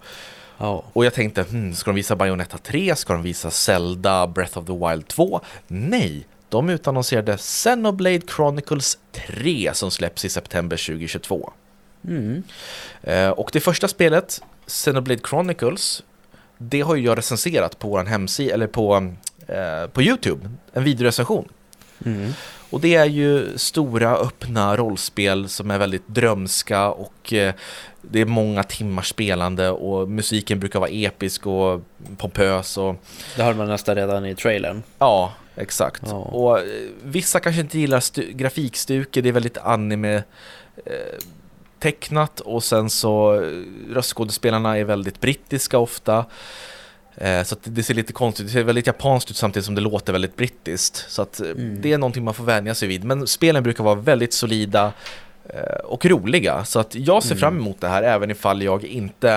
[0.59, 2.97] Ja, Och jag tänkte, hmm, ska de visa Bayonetta 3?
[2.97, 5.40] Ska de visa Zelda Breath of the Wild 2?
[5.66, 11.53] Nej, de utannonserade Xenoblade Chronicles 3 som släpps i september 2022.
[12.09, 12.42] mm.
[13.03, 16.03] Eh, och det första spelet, Xenoblade Chronicles,
[16.59, 19.14] det har ju jag recenserat på vår hemsida, eller på,
[19.47, 21.49] eh, på YouTube, en videorecension.
[22.05, 22.32] Mm.
[22.70, 27.55] Och det är ju stora öppna rollspel som är väldigt drömska och eh,
[28.03, 31.80] det är många timmars spelande och musiken brukar vara episk och
[32.16, 32.97] pompös och
[33.36, 34.82] Det hörde man nästan redan i trailern.
[34.99, 36.03] ja, exakt.
[36.07, 36.14] Ja.
[36.16, 36.64] Och eh,
[37.03, 40.14] vissa kanske inte gillar stu- grafikstuket, det är väldigt anime
[40.86, 40.92] eh,
[41.78, 43.62] tecknat och sen så eh,
[43.94, 46.24] röstskådespelarna är väldigt brittiska ofta.
[47.16, 50.12] Eh, Så det ser lite konstigt, det ser väldigt japanskt ut samtidigt som det låter
[50.12, 51.04] väldigt brittiskt.
[51.08, 51.80] Så att eh, Mm.
[51.80, 53.04] det är någonting man får vänja sig vid.
[53.04, 54.92] Men spelen brukar vara väldigt solida
[55.48, 56.64] eh, och roliga.
[56.64, 57.40] Så att jag ser Mm.
[57.40, 59.30] fram emot det här även ifall jag inte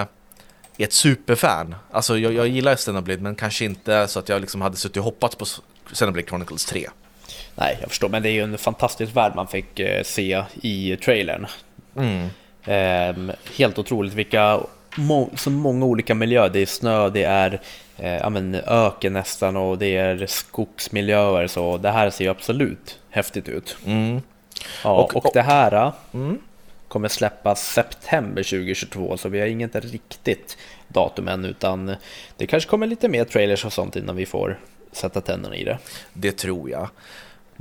[0.77, 1.75] är ett superfan.
[1.91, 5.03] Alltså jag, jag gillar Xenoblade men kanske inte så att jag liksom hade suttit och
[5.03, 5.45] hoppats på
[5.93, 6.87] Xenoblade Chronicles 3.
[7.55, 11.47] Nej, jag förstår, men det är ju en fantastisk värld man fick se i trailern.
[11.95, 12.27] Mm.
[12.65, 14.59] Eh, helt otroligt vilka,
[14.99, 16.49] må, så många olika miljöer.
[16.49, 17.61] Det är snö, det är
[17.97, 21.47] eh, ja, men öken nästan och det är skogsmiljöer.
[21.47, 23.77] Så det här ser ju absolut häftigt ut.
[23.85, 24.21] Mm.
[24.83, 26.39] Ja, och, och, det här Mm.
[26.87, 31.95] kommer släppas september 2022 så vi har inget riktigt datum än utan
[32.37, 34.59] det kanske kommer lite mer trailers och sånt innan vi får
[34.91, 35.77] sätta tänderna i det.
[36.13, 36.89] Det tror jag.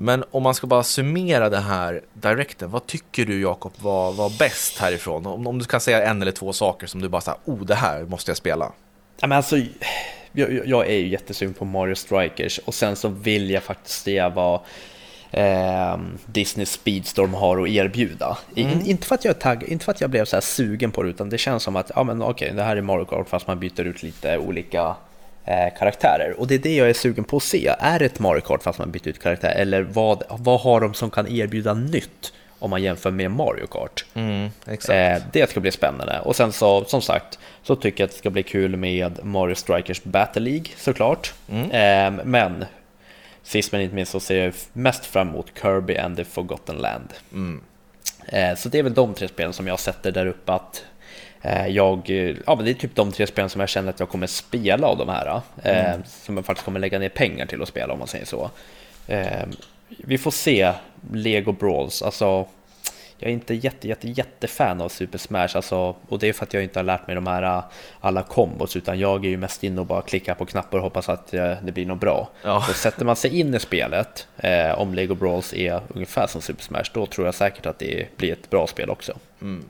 [0.01, 4.39] Men om man ska bara summera det här direkten, vad tycker du Jakob var, var
[4.39, 5.27] bäst härifrån?
[5.27, 7.75] Om, om du kan säga en eller två saker som du bara säger, oh det
[7.75, 8.73] här måste jag spela.
[9.21, 9.57] Ja, men alltså,
[10.33, 14.29] jag, jag är ju jättesugen på Mario Strikers och sen så vill jag faktiskt se
[14.29, 14.61] vad
[15.31, 15.97] eh,
[16.27, 18.39] Disney Speedstorm har att erbjuda.
[18.57, 18.81] Mm.
[18.87, 21.09] Inte, för att jag tagg, inte för att jag blev så här sugen på det
[21.09, 23.59] utan det känns som att ja, men okej, det här är Mario Kart fast man
[23.59, 24.97] byter ut lite olika
[25.79, 26.41] karaktärer.
[26.41, 27.75] Och det är det jag är sugen på att se.
[27.79, 30.95] Är det ett Mario Kart fast man byter ut karaktär eller vad, vad har de
[30.95, 32.33] som kan erbjuda nytt?
[32.59, 34.05] om man jämför med Mario Kart.
[34.15, 36.21] Mm, eh, det ska bli spännande.
[36.21, 39.55] Och sen så, som sagt, så tycker jag att det ska bli kul med Mario
[39.55, 41.35] Strikers Battle League såklart.
[41.51, 41.71] Mm.
[41.71, 42.65] Eh, men
[43.43, 47.15] sist men inte minst så ser jag mest fram emot Kirby and the Forgotten Land.
[47.33, 47.61] Mm.
[48.27, 50.98] Eh, så det är väl de tre spelen som jag sätter där uppe att eh,
[51.69, 52.11] jag,
[52.47, 54.87] ja men det är typ de tre spelen som jag känner att jag kommer spela
[54.87, 55.41] av de här.
[55.63, 56.03] Eh, mm.
[56.07, 58.51] Som jag faktiskt kommer lägga ner pengar till att spela om man säger så.
[59.07, 59.47] Eh,
[59.89, 60.73] vi får se
[61.13, 62.47] Lego Brawls, alltså
[63.19, 66.55] jag är inte jätte, jätte, jättefan av Super Smash, alltså, och det är för att
[66.55, 67.63] jag inte har lärt mig de här
[68.01, 71.09] alla kombos, utan jag är ju mest inne och bara klickar på knappar och hoppas
[71.09, 72.29] att eh, det blir något bra.
[72.43, 72.65] Ja.
[72.67, 76.63] Så sätter man sig in i spelet, eh, om Lego Brawls är ungefär som Super
[76.63, 79.13] Smash, då tror jag säkert att det blir ett bra spel också.
[79.43, 79.65] Mm.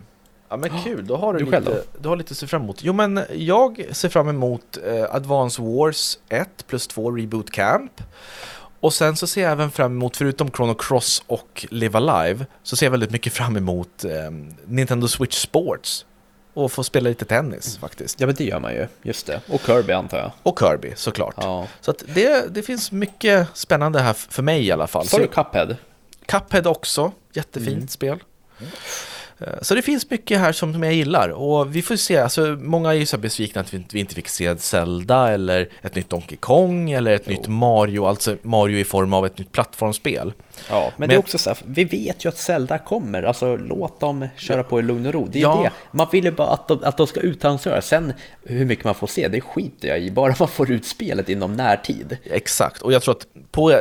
[0.48, 1.98] Ja men kul, då har du, Du lite, själv då?
[2.00, 2.78] du har lite att se fram emot.
[2.82, 7.92] Jo men jag ser fram emot eh, Advance Wars 1 plus 2 Reboot Camp.
[8.80, 12.76] Och sen så ser jag även fram emot, förutom Chrono Cross och Live Alive, så
[12.76, 14.10] ser jag väldigt mycket fram emot eh,
[14.66, 16.04] Nintendo Switch Sports.
[16.54, 18.20] Och få spela lite tennis faktiskt.
[18.20, 19.40] Ja men det gör man ju, just det.
[19.48, 20.30] Och Kirby antar jag.
[20.42, 21.34] Och Kirby såklart.
[21.36, 21.66] Ja.
[21.80, 25.06] Så att det, det finns mycket spännande här för mig i alla fall.
[25.06, 25.76] Sa Så- du Cuphead?
[26.26, 27.88] Cuphead också, jättefint Mm.
[27.88, 28.18] spel.
[28.60, 28.66] Eh,
[29.62, 32.94] Så det finns mycket här som jag gillar och vi får se, alltså många är
[32.94, 37.10] ju så besvikna att vi inte, fick se Zelda eller ett nytt Donkey Kong eller
[37.12, 37.32] ett Jo.
[37.32, 40.32] nytt Mario, alltså Mario i form av ett nytt plattformsspel.
[40.70, 43.56] Ja, men, Men- det är också så här, vi vet ju att Zelda kommer, alltså
[43.56, 45.28] låt dem köra på i lugn och ro.
[45.32, 45.60] Det är Ja.
[45.64, 45.96] det.
[45.96, 47.82] Man vill ju bara att de, att de ska utannonsera.
[47.82, 48.12] Sen
[48.44, 50.10] hur mycket man får se, det skiter jag i.
[50.10, 52.16] Bara man får ut spelet inom närtid.
[52.24, 53.78] Exakt, och jag tror att på eh,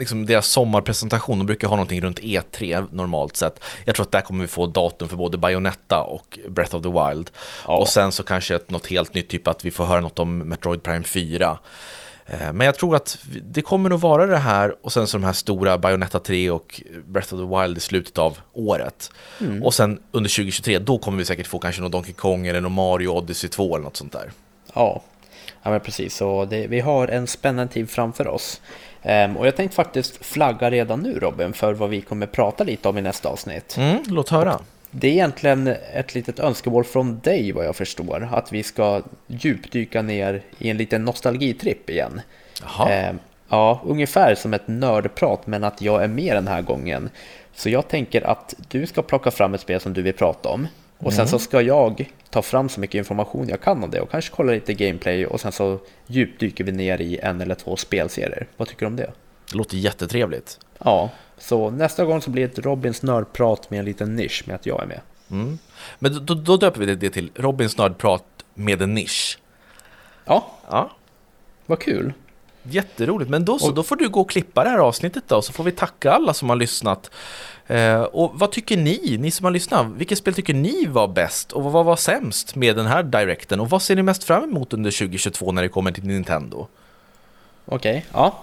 [0.00, 3.60] liksom, deras sommarpresentation, de brukar ha någonting runt E3 normalt sett.
[3.84, 6.88] Jag tror att där kommer vi få datum för både Bayonetta och Breath of the
[6.88, 7.30] Wild.
[7.66, 7.76] Ja.
[7.76, 10.38] Och sen så kanske ett, något helt nytt, typ att vi får höra något om
[10.38, 11.58] Metroid Prime 4.
[12.26, 15.24] Eh, Men jag tror att det kommer nog vara det här och sen så de
[15.24, 19.10] här stora Bayonetta 3 och Breath of the Wild i slutet av året.
[19.62, 22.72] Och sen under 2023, då kommer vi säkert få kanske någon Donkey Kong eller någon
[22.72, 24.30] Mario Odyssey 2 eller något sånt där.
[24.74, 25.02] Ja,
[25.62, 26.16] ja men precis.
[26.16, 28.60] Så det, vi har en spännande tid framför oss.
[29.02, 32.88] Ehm, och jag tänkte faktiskt flagga redan nu Robin för vad vi kommer prata lite
[32.88, 33.76] om i nästa avsnitt.
[33.78, 34.58] Mm, låt höra.
[34.90, 38.28] Det är egentligen ett litet önskemål från dig vad jag förstår.
[38.32, 42.20] Att vi ska djupdyka ner i en liten nostalgitripp igen.
[42.62, 42.90] Jaha.
[42.90, 43.12] Eh,
[43.48, 47.10] ja, ungefär som ett nördprat men att jag är med den här gången.
[47.54, 50.68] Så jag tänker att du ska plocka fram ett spel som du vill prata om.
[51.02, 54.10] Och sen så ska jag ta fram så mycket information jag kan om det och
[54.10, 58.46] kanske kolla lite gameplay och sen så djupdyker vi ner i en eller två spelserier.
[58.56, 59.10] Vad tycker du om det?
[59.50, 60.58] Det låter jättetrevligt.
[60.78, 64.54] Ja, så nästa gång så blir det ett Robins nördprat med en liten nisch med
[64.56, 65.00] att jag är med.
[65.30, 65.58] Mm.
[65.98, 68.24] Men då, då döper vi det- det till Robins nördprat
[68.54, 69.38] med en nisch.
[70.24, 70.90] Ja, Ja,
[71.66, 72.12] vad kul.
[72.62, 73.30] Jätteroligt.
[73.30, 75.64] Men då så, då får du gå och klippa det här avsnittet då, så får
[75.64, 77.10] vi tacka alla som har lyssnat.
[77.66, 81.52] Eh, och vad tycker ni, ni som har lyssnat, vilket spel tycker ni var bäst
[81.52, 84.72] och vad var sämst med den här directen och vad ser ni mest fram emot
[84.72, 86.66] under 2022 när det kommer till Nintendo?
[87.66, 88.38] Okej, ja.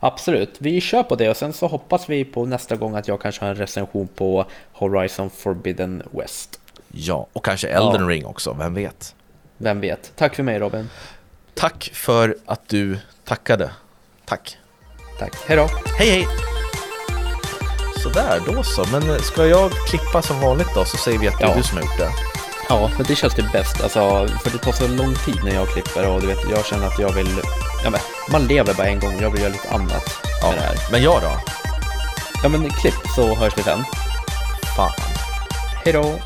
[0.00, 3.20] Absolut, vi kör på det och sen så hoppas vi på nästa gång att jag
[3.20, 6.60] kanske har en recension på Horizon Forbidden West.
[6.92, 8.08] Ja, och kanske Elden Ja.
[8.08, 9.14] Ring också, vem vet?
[9.56, 10.12] Vem vet?
[10.16, 10.88] Tack för mig Robin.
[11.58, 13.70] Tack för att du tackade.
[14.26, 14.56] Tack.
[15.18, 15.68] Tack, hejdå!
[15.98, 16.28] Hej hej!
[18.02, 18.84] Sådär, då så.
[18.92, 21.54] Men eh, ska jag klippa som vanligt då så säger vi att det är Ja.
[21.56, 22.10] du som har gjort det.
[22.68, 25.68] Ja, men det känns det bäst, alltså, för det tar så lång tid när jag
[25.68, 27.40] klipper och du vet, jag känner att jag vill,
[27.84, 28.00] ja men,
[28.30, 30.04] man lever bara en gång, jag vill göra lite annat
[30.42, 30.48] Ja.
[30.50, 30.76] med det här.
[30.92, 31.30] Men jag då?
[32.42, 33.84] Ja men klipp så hörs vi sen.
[34.76, 34.90] Fan.
[35.84, 36.18] Hejdå!